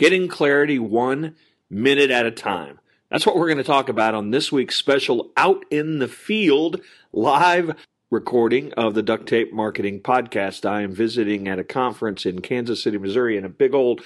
getting 0.00 0.28
clarity 0.28 0.78
one 0.78 1.36
minute 1.68 2.10
at 2.10 2.24
a 2.24 2.30
time. 2.30 2.80
That's 3.10 3.26
what 3.26 3.36
we're 3.36 3.48
going 3.48 3.58
to 3.58 3.64
talk 3.64 3.90
about 3.90 4.14
on 4.14 4.30
this 4.30 4.50
week's 4.50 4.76
special 4.76 5.30
Out 5.36 5.62
in 5.70 5.98
the 5.98 6.08
Field 6.08 6.80
live 7.12 7.76
recording 8.10 8.72
of 8.78 8.94
the 8.94 9.02
Duct 9.02 9.28
Tape 9.28 9.52
Marketing 9.52 10.00
Podcast. 10.00 10.64
I 10.64 10.80
am 10.80 10.94
visiting 10.94 11.48
at 11.48 11.58
a 11.58 11.64
conference 11.64 12.24
in 12.24 12.40
Kansas 12.40 12.82
City, 12.82 12.96
Missouri, 12.96 13.36
in 13.36 13.44
a 13.44 13.50
big 13.50 13.74
old 13.74 14.00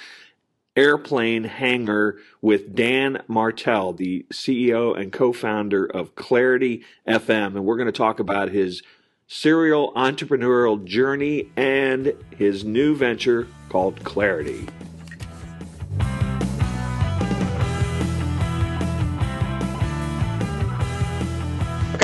airplane 0.75 1.45
hangar 1.45 2.19
with 2.43 2.75
Dan 2.75 3.23
Martell, 3.29 3.93
the 3.93 4.27
CEO 4.33 4.99
and 4.99 5.13
co 5.13 5.33
founder 5.33 5.87
of 5.87 6.17
Clarity 6.17 6.85
FM. 7.07 7.55
And 7.55 7.65
we're 7.65 7.77
going 7.77 7.87
to 7.87 7.93
talk 7.93 8.19
about 8.19 8.49
his 8.49 8.83
serial 9.29 9.93
entrepreneurial 9.93 10.85
journey 10.85 11.53
and 11.57 12.15
his 12.37 12.65
new 12.65 12.97
venture 12.97 13.47
called 13.69 14.03
Clarity. 14.03 14.67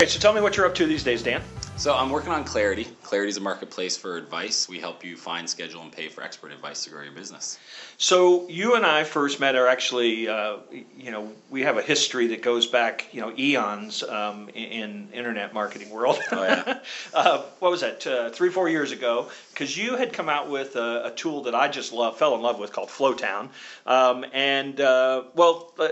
Okay, 0.01 0.09
so 0.09 0.19
tell 0.19 0.33
me 0.33 0.41
what 0.41 0.57
you're 0.57 0.65
up 0.65 0.75
to 0.77 0.87
these 0.87 1.05
days, 1.05 1.23
Dan. 1.23 1.43
So 1.77 1.95
I'm 1.95 2.09
working 2.09 2.33
on 2.33 2.43
Clarity. 2.43 2.85
Clarity 3.03 3.29
is 3.29 3.37
a 3.37 3.43
marketplace 3.43 3.99
for 3.99 4.17
advice. 4.17 4.67
We 4.67 4.81
help 4.81 5.05
you 5.05 5.15
find, 5.15 5.47
schedule, 5.47 5.83
and 5.83 5.93
pay 5.93 6.09
for 6.09 6.23
expert 6.23 6.53
advice 6.53 6.85
to 6.85 6.91
grow 6.91 7.03
your 7.03 7.13
business. 7.13 7.59
So 7.99 8.49
you 8.49 8.77
and 8.77 8.87
I 8.87 9.05
first 9.05 9.41
met 9.41 9.57
are 9.57 9.67
actually, 9.67 10.27
uh, 10.27 10.57
you 10.97 11.11
know, 11.11 11.31
we 11.51 11.61
have 11.65 11.77
a 11.77 11.83
history 11.83 12.29
that 12.29 12.41
goes 12.41 12.67
back, 12.67 13.09
you 13.13 13.21
know, 13.21 13.35
eons 13.39 14.03
um, 14.03 14.49
in, 14.55 14.65
in, 14.73 15.09
internet 15.13 15.53
marketing 15.53 15.91
world. 15.91 16.19
Oh 16.33 16.45
yeah. 16.45 16.80
uh, 17.13 17.43
what 17.59 17.71
was 17.71 17.83
that? 17.83 18.07
Uh, 18.07 18.30
three, 18.30 18.49
four 18.49 18.71
years 18.71 18.93
ago, 18.93 19.29
because 19.51 19.77
you 19.77 19.97
had 19.99 20.15
come 20.15 20.30
out 20.30 20.49
with 20.49 20.77
a, 20.77 21.09
a, 21.09 21.11
tool 21.11 21.43
that 21.43 21.55
I 21.55 21.69
just 21.69 21.93
love, 21.93 22.17
fell 22.17 22.35
in 22.35 22.41
love 22.41 22.59
with, 22.59 22.73
called 22.73 22.89
Flowtown. 22.89 23.51
Um, 23.85 24.25
and 24.33 24.80
uh, 24.80 25.25
well, 25.35 25.75
uh, 25.79 25.89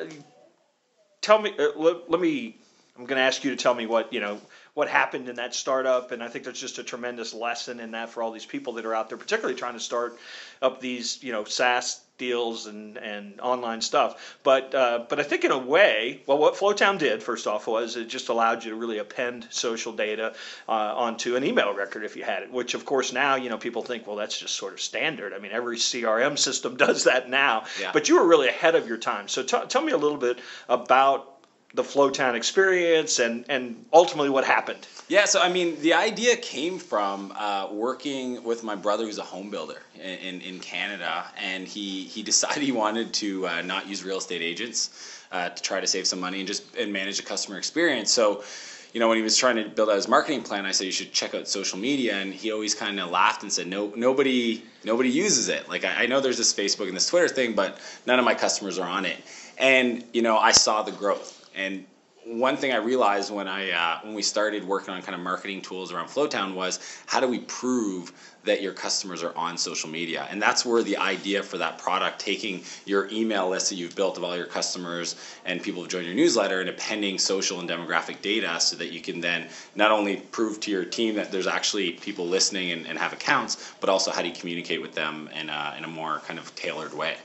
tell 1.20 1.38
me, 1.38 1.52
uh, 1.58 1.72
let, 1.76 2.10
let 2.10 2.20
me 2.22 2.56
I'm 2.98 3.04
going 3.04 3.18
to 3.18 3.22
ask 3.22 3.44
you 3.44 3.50
to 3.50 3.56
tell 3.56 3.74
me 3.74 3.86
what 3.86 4.12
you 4.12 4.20
know 4.20 4.40
what 4.74 4.88
happened 4.88 5.28
in 5.28 5.36
that 5.36 5.54
startup, 5.54 6.10
and 6.12 6.22
I 6.22 6.28
think 6.28 6.44
there's 6.44 6.60
just 6.60 6.78
a 6.78 6.82
tremendous 6.82 7.32
lesson 7.32 7.80
in 7.80 7.92
that 7.92 8.10
for 8.10 8.22
all 8.22 8.32
these 8.32 8.46
people 8.46 8.74
that 8.74 8.86
are 8.86 8.94
out 8.94 9.08
there, 9.08 9.18
particularly 9.18 9.58
trying 9.58 9.74
to 9.74 9.80
start 9.80 10.18
up 10.60 10.80
these 10.80 11.22
you 11.22 11.32
know 11.32 11.44
SaaS 11.44 12.00
deals 12.18 12.66
and, 12.66 12.98
and 12.98 13.40
online 13.40 13.80
stuff. 13.80 14.36
But 14.42 14.74
uh, 14.74 15.04
but 15.08 15.20
I 15.20 15.22
think 15.22 15.44
in 15.44 15.52
a 15.52 15.58
way, 15.58 16.22
well, 16.26 16.38
what 16.38 16.56
Flowtown 16.56 16.98
did 16.98 17.22
first 17.22 17.46
off 17.46 17.68
was 17.68 17.96
it 17.96 18.08
just 18.08 18.28
allowed 18.28 18.64
you 18.64 18.70
to 18.70 18.76
really 18.76 18.98
append 18.98 19.46
social 19.50 19.92
data 19.92 20.34
uh, 20.68 20.72
onto 20.72 21.36
an 21.36 21.44
email 21.44 21.72
record 21.72 22.04
if 22.04 22.16
you 22.16 22.24
had 22.24 22.42
it. 22.42 22.52
Which 22.52 22.74
of 22.74 22.84
course 22.84 23.12
now 23.12 23.36
you 23.36 23.48
know 23.48 23.58
people 23.58 23.82
think, 23.82 24.06
well, 24.06 24.16
that's 24.16 24.38
just 24.38 24.56
sort 24.56 24.72
of 24.72 24.80
standard. 24.80 25.32
I 25.32 25.38
mean, 25.38 25.52
every 25.52 25.76
CRM 25.76 26.36
system 26.36 26.76
does 26.88 27.04
that 27.04 27.30
now. 27.30 27.64
Yeah. 27.80 27.92
But 27.92 28.08
you 28.08 28.16
were 28.20 28.26
really 28.26 28.48
ahead 28.48 28.74
of 28.74 28.88
your 28.88 28.98
time. 28.98 29.28
So 29.28 29.44
t- 29.44 29.66
tell 29.68 29.82
me 29.82 29.92
a 29.92 29.98
little 29.98 30.18
bit 30.18 30.40
about 30.68 31.37
the 31.74 31.82
Flowtown 31.82 32.34
experience 32.34 33.18
and, 33.18 33.44
and 33.48 33.84
ultimately 33.92 34.30
what 34.30 34.44
happened? 34.44 34.86
Yeah, 35.08 35.24
so 35.24 35.40
I 35.40 35.50
mean, 35.50 35.80
the 35.80 35.94
idea 35.94 36.36
came 36.36 36.78
from 36.78 37.32
uh, 37.36 37.68
working 37.72 38.42
with 38.42 38.62
my 38.62 38.74
brother 38.74 39.04
who's 39.04 39.18
a 39.18 39.22
home 39.22 39.50
builder 39.50 39.80
in, 39.94 40.40
in, 40.40 40.60
Canada, 40.60 41.26
and 41.36 41.66
he, 41.66 42.04
he 42.04 42.22
decided 42.22 42.62
he 42.62 42.72
wanted 42.72 43.12
to 43.14 43.46
uh, 43.46 43.62
not 43.62 43.86
use 43.86 44.04
real 44.04 44.18
estate 44.18 44.42
agents 44.42 45.24
uh, 45.32 45.50
to 45.50 45.62
try 45.62 45.80
to 45.80 45.86
save 45.86 46.06
some 46.06 46.20
money 46.20 46.38
and 46.38 46.46
just 46.46 46.62
and 46.76 46.92
manage 46.92 47.18
the 47.18 47.22
customer 47.22 47.58
experience. 47.58 48.10
So, 48.10 48.44
you 48.92 49.00
know, 49.00 49.08
when 49.08 49.18
he 49.18 49.22
was 49.22 49.36
trying 49.36 49.56
to 49.56 49.68
build 49.68 49.90
out 49.90 49.96
his 49.96 50.08
marketing 50.08 50.42
plan, 50.42 50.64
I 50.64 50.72
said 50.72 50.84
you 50.84 50.92
should 50.92 51.12
check 51.12 51.34
out 51.34 51.46
social 51.48 51.78
media, 51.78 52.16
and 52.16 52.32
he 52.32 52.52
always 52.52 52.74
kind 52.74 52.98
of 52.98 53.10
laughed 53.10 53.42
and 53.42 53.52
said, 53.52 53.66
"No, 53.66 53.92
nobody, 53.94 54.62
nobody 54.84 55.10
uses 55.10 55.48
it. 55.48 55.68
Like 55.68 55.84
I, 55.84 56.04
I 56.04 56.06
know 56.06 56.20
there's 56.20 56.38
this 56.38 56.52
Facebook 56.52 56.88
and 56.88 56.96
this 56.96 57.08
Twitter 57.08 57.28
thing, 57.28 57.54
but 57.54 57.78
none 58.06 58.18
of 58.18 58.24
my 58.24 58.34
customers 58.34 58.78
are 58.78 58.88
on 58.88 59.04
it." 59.04 59.18
And 59.58 60.04
you 60.12 60.22
know, 60.22 60.38
I 60.38 60.52
saw 60.52 60.82
the 60.82 60.92
growth 60.92 61.37
and 61.54 61.84
one 62.24 62.56
thing 62.56 62.72
I 62.72 62.76
realized 62.76 63.32
when 63.32 63.48
I 63.48 63.70
uh, 63.70 64.00
when 64.02 64.14
we 64.14 64.22
started 64.22 64.64
working 64.64 64.92
on 64.92 65.00
kind 65.02 65.14
of 65.14 65.20
marketing 65.20 65.62
tools 65.62 65.92
around 65.92 66.08
Flowtown 66.08 66.54
was 66.54 66.78
how 67.06 67.20
do 67.20 67.26
we 67.26 67.40
prove 67.40 68.12
that 68.48 68.60
your 68.60 68.72
customers 68.72 69.22
are 69.22 69.36
on 69.36 69.56
social 69.56 69.88
media, 69.88 70.26
and 70.30 70.42
that's 70.42 70.64
where 70.64 70.82
the 70.82 70.96
idea 70.96 71.42
for 71.42 71.58
that 71.58 71.78
product, 71.78 72.18
taking 72.18 72.62
your 72.84 73.08
email 73.10 73.48
list 73.48 73.68
that 73.70 73.76
you've 73.76 73.94
built 73.94 74.16
of 74.16 74.24
all 74.24 74.36
your 74.36 74.46
customers 74.46 75.16
and 75.44 75.62
people 75.62 75.82
who 75.82 75.88
join 75.88 76.04
your 76.04 76.14
newsletter, 76.14 76.60
and 76.60 76.68
appending 76.68 77.18
social 77.18 77.60
and 77.60 77.68
demographic 77.68 78.20
data, 78.20 78.58
so 78.60 78.76
that 78.76 78.92
you 78.92 79.00
can 79.00 79.20
then 79.20 79.46
not 79.74 79.90
only 79.90 80.16
prove 80.16 80.60
to 80.60 80.70
your 80.70 80.84
team 80.84 81.14
that 81.14 81.30
there's 81.30 81.46
actually 81.46 81.92
people 81.92 82.26
listening 82.26 82.72
and, 82.72 82.86
and 82.86 82.98
have 82.98 83.12
accounts, 83.12 83.72
but 83.80 83.88
also 83.88 84.10
how 84.10 84.22
do 84.22 84.28
you 84.28 84.34
communicate 84.34 84.82
with 84.82 84.94
them 84.94 85.28
in 85.34 85.48
a, 85.48 85.74
in 85.78 85.84
a 85.84 85.88
more 85.88 86.20
kind 86.26 86.38
of 86.38 86.54
tailored 86.54 86.94
way. 86.94 87.16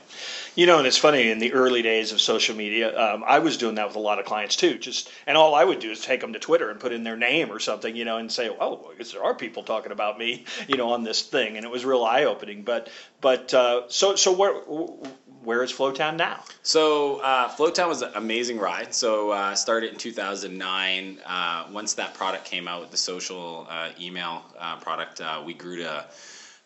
You 0.54 0.66
know, 0.66 0.78
and 0.78 0.86
it's 0.86 0.96
funny 0.96 1.30
in 1.30 1.40
the 1.40 1.52
early 1.52 1.82
days 1.82 2.12
of 2.12 2.20
social 2.20 2.54
media, 2.54 2.96
um, 2.96 3.24
I 3.26 3.40
was 3.40 3.56
doing 3.56 3.74
that 3.74 3.88
with 3.88 3.96
a 3.96 4.00
lot 4.00 4.20
of 4.20 4.24
clients 4.24 4.54
too. 4.54 4.78
Just 4.78 5.10
and 5.26 5.36
all 5.36 5.54
I 5.54 5.64
would 5.64 5.80
do 5.80 5.90
is 5.90 6.00
take 6.00 6.20
them 6.20 6.32
to 6.32 6.38
Twitter 6.38 6.70
and 6.70 6.78
put 6.78 6.92
in 6.92 7.02
their 7.02 7.16
name 7.16 7.50
or 7.50 7.58
something, 7.58 7.96
you 7.96 8.04
know, 8.04 8.18
and 8.18 8.30
say, 8.30 8.48
"Oh, 8.48 8.92
guess 9.04 9.12
there 9.12 9.24
are 9.24 9.34
people 9.34 9.62
talking 9.62 9.92
about 9.92 10.18
me, 10.18 10.44
you 10.68 10.76
know, 10.76 10.90
on 10.90 11.02
this 11.02 11.13
thing," 11.22 11.56
and 11.56 11.64
it 11.64 11.70
was 11.70 11.84
real 11.84 12.04
eye 12.04 12.24
opening. 12.24 12.62
But 12.62 12.88
but 13.20 13.52
uh, 13.54 13.82
so 13.88 14.16
so 14.16 14.32
where 14.32 14.54
where 15.44 15.62
is 15.62 15.72
Flowtown 15.72 16.16
now? 16.16 16.42
So 16.62 17.20
uh, 17.20 17.48
Flowtown 17.54 17.88
was 17.88 18.02
an 18.02 18.12
amazing 18.14 18.58
ride. 18.58 18.94
So 18.94 19.30
uh, 19.30 19.54
started 19.54 19.92
in 19.92 19.98
2009. 19.98 21.20
Uh, 21.24 21.66
once 21.70 21.94
that 21.94 22.14
product 22.14 22.46
came 22.46 22.66
out, 22.66 22.90
the 22.90 22.96
social 22.96 23.66
uh, 23.68 23.90
email 24.00 24.42
uh, 24.58 24.76
product, 24.76 25.20
uh, 25.20 25.42
we 25.44 25.54
grew 25.54 25.78
to 25.78 26.06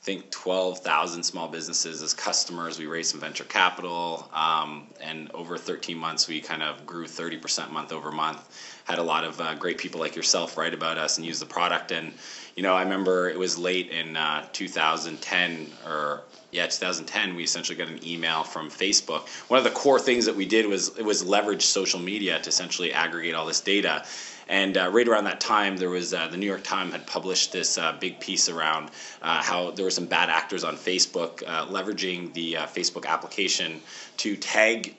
I 0.00 0.04
think 0.04 0.30
12,000 0.30 1.24
small 1.24 1.48
businesses 1.48 2.02
as 2.02 2.14
customers. 2.14 2.78
We 2.78 2.86
raised 2.86 3.10
some 3.10 3.20
venture 3.20 3.44
capital, 3.44 4.30
um, 4.32 4.86
and 5.00 5.28
over 5.32 5.58
13 5.58 5.98
months, 5.98 6.28
we 6.28 6.40
kind 6.40 6.62
of 6.62 6.86
grew 6.86 7.06
30% 7.06 7.72
month 7.72 7.92
over 7.92 8.12
month. 8.12 8.38
Had 8.84 9.00
a 9.00 9.02
lot 9.02 9.24
of 9.24 9.40
uh, 9.40 9.56
great 9.56 9.76
people 9.76 9.98
like 9.98 10.14
yourself 10.14 10.56
write 10.56 10.72
about 10.72 10.98
us 10.98 11.18
and 11.18 11.26
use 11.26 11.40
the 11.40 11.46
product. 11.46 11.90
And 11.90 12.14
you 12.58 12.64
know, 12.64 12.74
I 12.74 12.82
remember 12.82 13.30
it 13.30 13.38
was 13.38 13.56
late 13.56 13.92
in 13.92 14.16
uh, 14.16 14.44
2010 14.52 15.68
or 15.86 16.22
yeah, 16.50 16.66
2010, 16.66 17.36
we 17.36 17.44
essentially 17.44 17.78
got 17.78 17.86
an 17.86 18.04
email 18.04 18.42
from 18.42 18.68
Facebook. 18.68 19.28
One 19.48 19.58
of 19.58 19.64
the 19.64 19.70
core 19.70 20.00
things 20.00 20.26
that 20.26 20.34
we 20.34 20.44
did 20.44 20.66
was 20.66 20.88
it 20.98 21.04
was 21.04 21.24
leverage 21.24 21.62
social 21.62 22.00
media 22.00 22.40
to 22.40 22.48
essentially 22.48 22.92
aggregate 22.92 23.36
all 23.36 23.46
this 23.46 23.60
data. 23.60 24.04
And 24.48 24.76
uh, 24.76 24.90
right 24.92 25.06
around 25.06 25.24
that 25.24 25.40
time, 25.40 25.76
there 25.76 25.88
was 25.88 26.12
uh, 26.12 26.26
the 26.26 26.36
New 26.36 26.46
York 26.46 26.64
Times 26.64 26.90
had 26.92 27.06
published 27.06 27.52
this 27.52 27.78
uh, 27.78 27.96
big 28.00 28.18
piece 28.18 28.48
around 28.48 28.90
uh, 29.22 29.40
how 29.40 29.70
there 29.70 29.84
were 29.84 29.92
some 29.92 30.06
bad 30.06 30.28
actors 30.28 30.64
on 30.64 30.76
Facebook 30.76 31.44
uh, 31.46 31.66
leveraging 31.66 32.32
the 32.32 32.56
uh, 32.56 32.66
Facebook 32.66 33.06
application 33.06 33.80
to 34.16 34.36
tag 34.36 34.96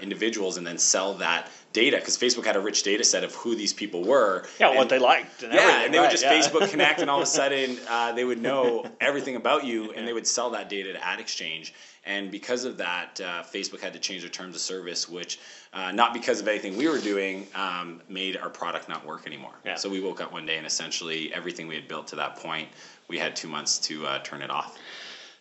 individuals 0.00 0.56
and 0.56 0.66
then 0.66 0.78
sell 0.78 1.12
that 1.12 1.50
data 1.72 1.96
because 1.96 2.16
Facebook 2.16 2.44
had 2.44 2.56
a 2.56 2.60
rich 2.60 2.82
data 2.82 3.04
set 3.04 3.24
of 3.24 3.34
who 3.34 3.54
these 3.54 3.72
people 3.72 4.02
were. 4.04 4.46
Yeah, 4.58 4.68
and, 4.68 4.78
what 4.78 4.88
they 4.88 4.98
liked. 4.98 5.42
And 5.42 5.52
yeah, 5.52 5.84
and 5.84 5.92
they 5.92 5.98
right, 5.98 6.04
would 6.04 6.10
just 6.10 6.24
yeah. 6.24 6.32
Facebook 6.32 6.70
connect, 6.70 7.00
and 7.00 7.10
all 7.10 7.18
of 7.18 7.24
a 7.24 7.26
sudden 7.40 7.78
uh, 7.88 8.12
they 8.12 8.24
would 8.24 8.40
know 8.40 8.86
everything 9.00 9.36
about 9.36 9.64
you, 9.64 9.92
and 9.92 10.06
they 10.06 10.12
would 10.12 10.26
sell 10.26 10.50
that 10.50 10.68
data 10.68 10.92
to 10.92 10.98
AdExchange. 10.98 11.72
And 12.04 12.32
because 12.32 12.64
of 12.64 12.78
that, 12.78 13.20
uh, 13.20 13.44
Facebook 13.44 13.80
had 13.80 13.92
to 13.92 13.98
change 14.00 14.22
their 14.22 14.30
terms 14.30 14.56
of 14.56 14.60
service, 14.60 15.08
which, 15.08 15.38
uh, 15.72 15.92
not 15.92 16.12
because 16.12 16.40
of 16.40 16.48
anything 16.48 16.76
we 16.76 16.88
were 16.88 16.98
doing, 16.98 17.46
um, 17.54 18.02
made 18.08 18.36
our 18.36 18.50
product 18.50 18.88
not 18.88 19.06
work 19.06 19.24
anymore. 19.24 19.54
Yeah. 19.64 19.76
So 19.76 19.88
we 19.88 20.00
woke 20.00 20.20
up 20.20 20.32
one 20.32 20.44
day 20.44 20.56
and 20.56 20.66
essentially 20.66 21.32
everything 21.32 21.68
we 21.68 21.76
had 21.76 21.86
built 21.86 22.08
to 22.08 22.16
that 22.16 22.36
point, 22.36 22.68
we 23.06 23.18
had 23.18 23.36
two 23.36 23.46
months 23.46 23.78
to 23.80 24.04
uh, 24.04 24.18
turn 24.24 24.42
it 24.42 24.50
off. 24.50 24.76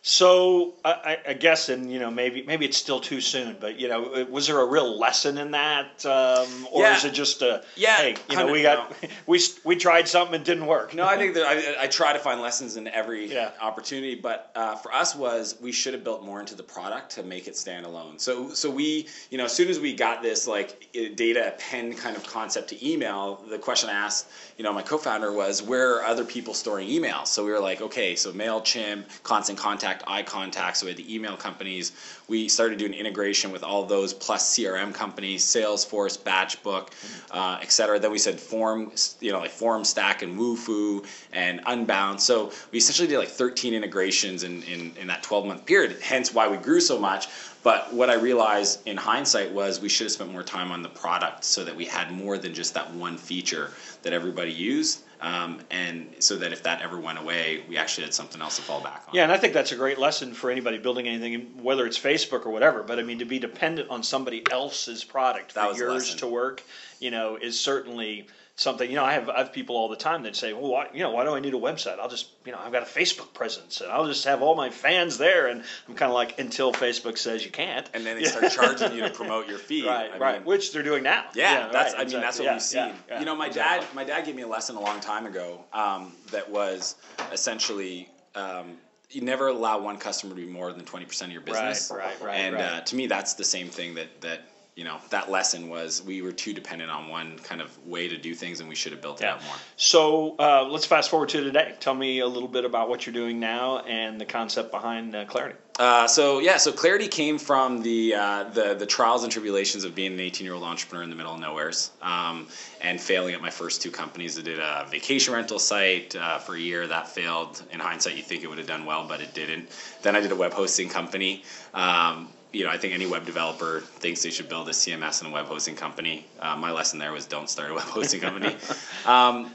So 0.04 0.74
I, 0.84 1.20
I, 1.28 1.34
guess, 1.34 1.70
and 1.70 1.92
you 1.92 2.00
know, 2.00 2.10
maybe 2.10 2.42
maybe 2.42 2.66
it's 2.66 2.78
still 2.78 3.00
too 3.00 3.22
soon, 3.22 3.58
but 3.60 3.80
you 3.80 3.88
know, 3.88 4.26
was 4.32 4.48
there 4.48 4.60
a 4.60 4.66
real 4.66 4.98
lesson 4.98 5.38
in 5.38 5.52
that, 5.52 6.04
um, 6.08 6.68
or 6.72 6.82
Yeah. 6.82 6.98
is 6.98 7.06
it 7.06 7.14
just 7.14 7.44
a 7.44 7.64
Yeah, 7.76 7.98
hey, 7.98 8.16
you 8.28 8.36
know, 8.36 8.52
we 8.52 8.64
got 8.64 8.96
we 9.28 9.40
we 9.64 9.76
tried 9.76 10.08
something 10.08 10.34
and 10.34 10.44
didn't 10.44 10.66
work? 10.66 10.96
No, 10.96 11.06
I 11.06 11.18
think 11.18 11.36
that 11.36 11.46
I, 11.46 11.84
I 11.84 11.88
try 11.88 12.14
to 12.14 12.20
find 12.20 12.42
lessons 12.42 12.78
in 12.78 12.88
every 12.88 13.32
Yeah. 13.32 13.52
opportunity, 13.62 14.16
but 14.16 14.52
uh, 14.56 14.74
for 14.76 14.92
us 14.92 15.14
was 15.14 15.56
we 15.62 15.72
should 15.72 15.94
have 15.94 16.04
built 16.04 16.24
more 16.24 16.40
into 16.40 16.56
the 16.56 16.64
product 16.64 17.12
to 17.12 17.24
make 17.24 17.48
it 17.48 17.56
stand 17.56 17.86
alone. 17.86 18.18
So 18.18 18.56
so 18.56 18.72
we 18.72 19.08
you 19.30 19.38
know 19.38 19.46
as 19.46 19.54
soon 19.54 19.70
as 19.70 19.80
we 19.80 19.94
got 19.94 20.24
this 20.24 20.47
like 20.47 20.88
data 21.14 21.50
append 21.50 22.00
kind 22.00 22.16
of 22.18 22.26
concept 22.26 22.70
to 22.70 22.90
email, 22.90 23.46
the 23.47 23.59
question 23.59 23.88
I 23.88 23.94
asked 23.94 24.26
you 24.58 24.64
know 24.64 24.74
my 24.74 24.82
co-founder 24.82 25.32
was 25.32 25.62
where 25.62 25.97
are 25.97 26.06
other 26.06 26.26
people 26.26 26.56
storing 26.56 26.90
emails? 26.90 27.28
So 27.28 27.46
we 27.46 27.52
were 27.52 27.59
like 27.59 27.82
okay, 27.82 28.16
so 28.16 28.32
Mailchimp, 28.34 29.04
Constant 29.22 29.59
Contact, 29.59 29.91
iContact, 29.99 30.78
so 30.78 30.85
we 30.85 30.91
had 30.91 30.97
the 30.97 31.14
email 31.14 31.38
companies. 31.38 31.91
We 32.28 32.47
started 32.47 32.79
doing 32.79 32.93
integration 32.93 33.52
with 33.52 33.64
all 33.64 33.85
those 33.85 34.14
plus 34.14 34.55
CRM 34.55 34.93
companies, 34.93 35.43
Salesforce, 35.43 36.17
Batchbook, 36.17 36.90
uh, 37.32 37.59
et 37.61 37.72
cetera. 37.72 37.99
Then 37.99 38.11
we 38.11 38.17
said 38.17 38.40
Form, 38.40 38.91
you 39.20 39.32
know, 39.32 39.40
like 39.40 39.52
Form 39.52 39.84
Stack 39.84 40.22
and 40.22 40.40
Wufoo 40.40 41.05
and 41.34 41.64
Unbounce. 41.66 42.22
So 42.22 42.52
we 42.72 42.79
essentially 42.79 43.08
did 43.08 43.17
like 43.17 43.29
13 43.29 43.73
integrations 43.73 44.43
in, 44.43 44.64
in, 44.64 44.93
in 44.97 45.08
that 45.08 45.23
12 45.23 45.46
month 45.46 45.66
period, 45.66 45.97
hence 46.02 46.34
why 46.34 46.47
we 46.47 46.58
grew 46.58 46.79
so 46.79 46.97
much. 46.97 47.28
But 47.64 47.94
what 47.94 48.09
I 48.09 48.16
realized 48.16 48.87
in 48.87 48.97
hindsight 48.97 49.52
was 49.52 49.79
we 49.79 49.90
should 49.90 50.05
have 50.05 50.14
spent 50.14 50.32
more 50.32 50.44
time 50.44 50.72
on 50.72 50.82
the 50.82 50.90
product 50.90 51.44
so 51.44 51.64
that 51.64 51.76
we 51.76 51.85
had 51.85 52.11
more 52.11 52.37
than 52.37 52.53
just 52.53 52.73
that 52.73 52.91
one 52.94 53.17
feature 53.17 53.72
that 54.02 54.14
everybody 54.14 54.52
used. 54.52 55.02
Um, 55.22 55.59
and 55.70 56.16
so 56.18 56.35
that 56.38 56.52
if 56.52 56.64
that 56.64 56.82
ever 56.82 57.00
went 57.00 57.20
away, 57.20 57.64
we 57.70 57.78
actually 57.78 58.06
had 58.06 58.14
something 58.14 58.41
else 58.41 58.56
to 58.56 58.64
fall 58.64 58.82
back 58.82 59.03
on. 59.08 59.14
Yeah, 59.14 59.23
and 59.23 59.32
I 59.32 59.38
think 59.38 59.53
that's 59.53 59.72
a 59.72 59.76
great 59.76 60.00
lesson 60.00 60.34
for 60.34 60.50
anybody 60.50 60.79
building 60.79 61.08
anything, 61.08 61.62
whether 61.62 61.85
it's 61.85 62.00
Facebook 62.00 62.46
or 62.46 62.50
whatever. 62.50 62.82
But 62.82 62.97
I 62.97 63.03
mean, 63.03 63.20
to 63.20 63.26
be 63.26 63.38
dependent 63.38 63.91
on 63.91 64.02
somebody 64.02 64.44
else's 64.52 65.03
product 65.03 65.53
That 65.53 65.72
for 65.72 65.78
yours 65.78 66.16
to 66.16 66.28
work, 66.28 66.64
you 67.00 67.12
know, 67.12 67.35
is 67.35 67.59
certainly 67.59 68.28
something. 68.61 68.87
You 68.87 68.96
know, 68.96 69.03
I 69.03 69.13
have 69.13 69.29
I 69.29 69.40
have 69.40 69.52
people 69.52 69.75
all 69.75 69.90
the 69.90 69.96
time 69.96 70.23
that 70.23 70.35
say, 70.35 70.53
well, 70.53 70.72
why, 70.72 70.87
you 70.93 70.99
know, 70.99 71.11
why 71.11 71.23
do 71.23 71.34
I 71.34 71.40
need 71.40 71.53
a 71.53 71.59
website? 71.59 71.99
I'll 71.99 72.09
just, 72.09 72.28
you 72.46 72.52
know, 72.52 72.59
I've 72.63 72.72
got 72.72 72.84
a 72.84 72.85
Facebook 72.85 73.34
presence, 73.34 73.81
and 73.81 73.91
I'll 73.91 74.08
just 74.08 74.23
have 74.25 74.41
all 74.41 74.55
my 74.55 74.69
fans 74.69 75.17
there. 75.17 75.47
And 75.47 75.63
I'm 75.87 75.96
kind 75.96 76.09
of 76.09 76.13
like, 76.13 76.40
until 76.40 76.72
Facebook 76.72 77.17
says 77.17 77.43
you 77.43 77.52
can't. 77.52 77.90
And 77.93 78.05
then 78.05 78.17
they 78.17 78.23
start 78.35 78.52
charging 78.52 78.93
you 78.93 79.02
to 79.02 79.09
promote 79.09 79.47
your 79.47 79.58
feed. 79.58 79.85
Right, 79.85 80.11
I 80.13 80.17
right, 80.17 80.37
mean, 80.37 80.46
which 80.46 80.72
they're 80.72 80.84
doing 80.84 81.03
now. 81.03 81.25
Yeah, 81.34 81.69
that's. 81.72 81.93
right, 81.93 82.02
I 82.02 82.09
mean, 82.09 82.22
that's 82.22 82.40
what 82.40 82.53
exactly. 82.53 82.53
we've 82.53 82.61
seen. 82.61 82.79
Yeah, 82.79 83.13
yeah, 83.16 83.19
you 83.19 83.25
know, 83.25 83.35
my 83.35 83.47
exactly. 83.47 83.87
dad. 83.87 83.96
My 83.96 84.03
dad 84.03 84.25
gave 84.25 84.35
me 84.35 84.43
a 84.43 84.47
lesson 84.47 84.75
a 84.75 84.81
long 84.81 84.99
time 84.99 85.25
ago. 85.25 85.63
Um, 85.73 86.13
that 86.31 86.49
was 86.49 86.96
essentially. 87.31 88.09
Um, 88.35 88.78
you 89.09 89.19
never 89.19 89.47
allow 89.47 89.78
one 89.78 89.97
customer 89.97 90.34
to 90.34 90.41
be 90.41 90.47
more 90.47 90.72
than 90.72 90.85
twenty 90.85 91.05
percent 91.05 91.31
of 91.31 91.34
your 91.34 91.41
business. 91.41 91.91
right, 91.93 92.22
right, 92.22 92.35
And 92.35 92.55
right. 92.55 92.63
Uh, 92.63 92.81
to 92.81 92.96
me, 92.96 93.08
that's 93.08 93.34
the 93.34 93.43
same 93.43 93.67
thing 93.67 93.96
that 93.96 94.22
that 94.22 94.41
you 94.76 94.84
know 94.84 95.00
that 95.09 95.29
lesson 95.29 95.70
was. 95.70 96.02
We 96.02 96.22
were 96.22 96.32
too 96.32 96.53
dependent 96.53 96.90
on 96.91 97.08
one 97.08 97.38
kind 97.40 97.62
of 97.62 97.85
way 97.85 98.08
to 98.08 98.18
do 98.18 98.34
things, 98.34 98.59
and 98.59 98.70
we 98.70 98.76
should 98.76 98.91
have 98.94 99.02
built 99.02 99.22
it 99.22 99.26
Yeah. 99.26 99.34
out 99.34 99.44
more. 99.44 99.56
So 99.78 100.35
uh, 100.40 100.64
let's 100.64 100.85
fast 100.85 101.09
forward 101.09 101.29
to 101.29 101.41
today. 101.41 101.76
Tell 101.79 101.94
me 101.94 102.20
a 102.20 102.28
little 102.28 102.47
bit 102.47 102.64
about 102.66 102.88
what 102.90 103.06
you're 103.06 103.14
doing 103.14 103.40
now 103.40 103.79
and 103.79 104.20
the 104.20 104.26
concept 104.26 104.72
behind 104.72 105.16
uh, 105.16 105.26
Clarity. 105.26 105.56
Uh, 105.79 106.08
so 106.08 106.40
yeah, 106.40 106.58
so 106.58 106.72
clarity 106.72 107.08
came 107.08 107.38
from 107.38 107.82
the 107.82 108.14
uh, 108.14 108.44
the 108.53 108.73
the 108.76 108.85
trials 108.85 109.23
and 109.23 109.32
tribulations 109.32 109.84
of 109.84 109.96
being 109.96 110.14
an 110.14 110.20
18 110.20 110.46
year 110.46 110.53
old 110.53 110.64
entrepreneur 110.64 111.03
in 111.03 111.09
the 111.09 111.16
middle 111.16 111.34
of 111.34 111.40
nowheres 111.40 111.91
um, 112.02 112.47
and 112.82 113.02
failing 113.02 113.34
at 113.34 113.41
my 113.41 113.50
first 113.50 113.82
two 113.82 113.90
companies. 113.91 114.38
I 114.38 114.41
did 114.41 114.59
a 114.59 114.85
vacation 114.90 115.34
rental 115.34 115.59
site 115.59 116.16
uh, 116.16 116.40
for 116.40 116.56
a 116.56 116.59
year 116.59 116.88
that 116.88 117.08
failed. 117.09 117.64
In 117.72 117.79
hindsight, 117.79 118.16
you 118.16 118.23
think 118.23 118.44
it 118.44 118.47
would 118.47 118.58
have 118.58 118.68
done 118.68 118.85
well, 118.85 119.06
but 119.06 119.22
it 119.22 119.34
didn't. 119.34 119.70
Then 120.02 120.16
I 120.16 120.20
did 120.22 120.32
a 120.32 120.35
web 120.35 120.53
hosting 120.53 120.88
company. 120.90 121.44
Um, 121.73 122.29
you 122.52 122.64
know, 122.66 122.70
I 122.70 122.78
think 122.78 122.94
any 122.94 123.06
web 123.06 123.26
developer 123.26 123.82
thinks 123.82 124.24
they 124.24 124.32
should 124.32 124.50
build 124.50 124.68
a 124.68 124.72
CMS 124.72 125.22
and 125.22 125.32
a 125.32 125.34
web 125.34 125.46
hosting 125.46 125.76
company. 125.76 126.26
Uh, 126.40 126.56
my 126.56 126.72
lesson 126.72 127.00
there 127.00 127.12
was 127.12 127.26
don't 127.26 127.50
start 127.50 127.72
a 127.72 127.74
web 127.76 127.84
hosting 127.84 128.22
company. 128.22 128.56
Um, 129.06 129.52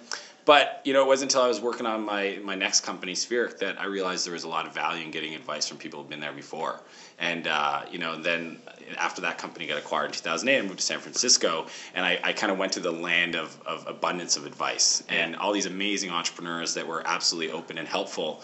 but 0.46 0.81
you 0.84 0.93
know, 0.93 1.02
it 1.02 1.06
wasn't 1.06 1.32
until 1.32 1.43
I 1.43 1.48
was 1.48 1.60
working 1.60 1.87
on 1.87 2.04
my 2.04 2.38
my 2.43 2.54
next 2.54 2.81
company, 2.81 3.14
Spheric, 3.14 3.58
that 3.58 3.81
I 3.81 3.87
realized 3.87 4.25
there 4.25 4.32
was 4.32 4.44
a 4.44 4.48
lot 4.48 4.64
of 4.64 4.72
value 4.72 5.04
in 5.04 5.10
getting 5.10 5.34
advice 5.34 5.69
from 5.69 5.76
people 5.76 6.00
who've 6.00 6.08
been 6.08 6.20
there 6.20 6.32
before. 6.32 6.81
And 7.19 7.48
uh, 7.48 7.82
you 7.90 7.98
know, 7.98 8.16
then 8.16 8.58
after 8.96 9.20
that 9.22 9.38
company 9.38 9.66
got 9.66 9.78
acquired 9.78 10.06
in 10.06 10.12
2008, 10.12 10.58
I 10.58 10.62
moved 10.62 10.78
to 10.78 10.84
San 10.84 11.00
Francisco, 11.00 11.66
and 11.94 12.06
I, 12.06 12.20
I 12.22 12.32
kind 12.32 12.52
of 12.52 12.58
went 12.58 12.72
to 12.72 12.81
the 12.81 12.92
land 12.92 13.34
of, 13.34 13.60
of 13.66 13.87
abundance 13.88 14.37
of 14.37 14.46
advice 14.46 15.02
and 15.08 15.34
all 15.34 15.52
these 15.52 15.66
amazing 15.66 16.10
entrepreneurs 16.10 16.75
that 16.75 16.87
were 16.87 17.02
absolutely 17.04 17.52
open 17.52 17.78
and 17.78 17.88
helpful. 17.88 18.42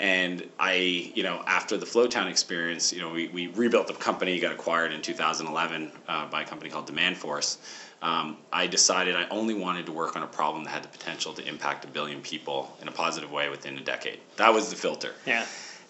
And 0.00 0.48
I, 0.58 1.12
you 1.14 1.22
know, 1.22 1.42
after 1.46 1.76
the 1.76 1.84
Flowtown 1.84 2.28
experience, 2.28 2.90
you 2.90 3.00
know, 3.00 3.10
we, 3.10 3.28
we 3.28 3.48
rebuilt 3.48 3.86
the 3.86 3.92
company, 3.92 4.40
got 4.40 4.50
acquired 4.50 4.92
in 4.92 5.02
2011 5.02 5.92
uh, 6.08 6.26
by 6.30 6.40
a 6.42 6.44
company 6.46 6.70
called 6.70 6.86
Demand 6.86 7.18
Force. 7.18 7.58
Um, 8.00 8.38
I 8.50 8.66
decided 8.66 9.14
I 9.14 9.28
only 9.28 9.52
wanted 9.52 9.84
to 9.86 9.92
work 9.92 10.16
on 10.16 10.22
a 10.22 10.26
problem 10.26 10.64
that 10.64 10.70
had 10.70 10.82
the 10.82 10.88
potential 10.88 11.34
to 11.34 11.46
impact 11.46 11.84
a 11.84 11.88
billion 11.88 12.22
people 12.22 12.74
in 12.80 12.88
a 12.88 12.92
positive 12.92 13.30
way 13.30 13.50
within 13.50 13.76
a 13.76 13.82
decade. 13.82 14.20
That 14.36 14.54
was 14.54 14.70
the 14.70 14.76
filter. 14.76 15.12
Yeah. 15.26 15.44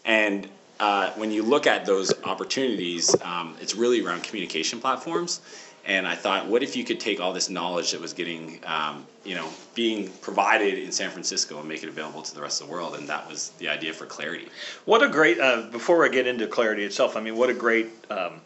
And 0.05 0.49
uh, 0.81 1.13
when 1.13 1.31
you 1.31 1.45
look 1.45 1.69
at 1.69 1.87
those 1.87 2.13
opportunities, 2.25 3.15
um, 3.23 3.57
it's 3.61 3.77
really 3.77 4.05
around 4.05 4.25
communication 4.25 4.81
platforms. 4.81 5.41
And 5.85 6.07
I 6.07 6.15
thought, 6.15 6.47
what 6.47 6.63
if 6.63 6.77
you 6.77 6.85
could 6.85 7.01
take 7.01 7.21
all 7.21 7.33
this 7.33 7.49
knowledge 7.49 7.93
that 7.93 8.01
was 8.01 8.13
getting, 8.13 8.61
um, 8.65 9.07
you 9.25 9.35
know, 9.35 9.51
being 9.75 10.09
provided 10.21 10.79
in 10.79 10.93
San 10.93 11.11
Francisco 11.11 11.59
and 11.59 11.69
make 11.69 11.83
it 11.83 11.89
available 11.89 12.23
to 12.23 12.35
the 12.35 12.41
rest 12.41 12.61
of 12.61 12.67
the 12.67 12.73
world? 12.73 12.95
And 12.95 13.09
that 13.09 13.29
was 13.29 13.51
the 13.59 13.69
idea 13.69 13.93
for 13.93 14.07
Clarity. 14.07 14.49
What 14.85 15.03
a 15.03 15.09
great, 15.09 15.41
uh, 15.41 15.63
before 15.63 16.05
I 16.05 16.09
get 16.09 16.27
into 16.27 16.47
Clarity 16.47 16.85
itself, 16.85 17.17
I 17.17 17.21
mean, 17.21 17.37
what 17.37 17.49
a 17.49 17.55
great 17.55 17.89
um, 18.11 18.43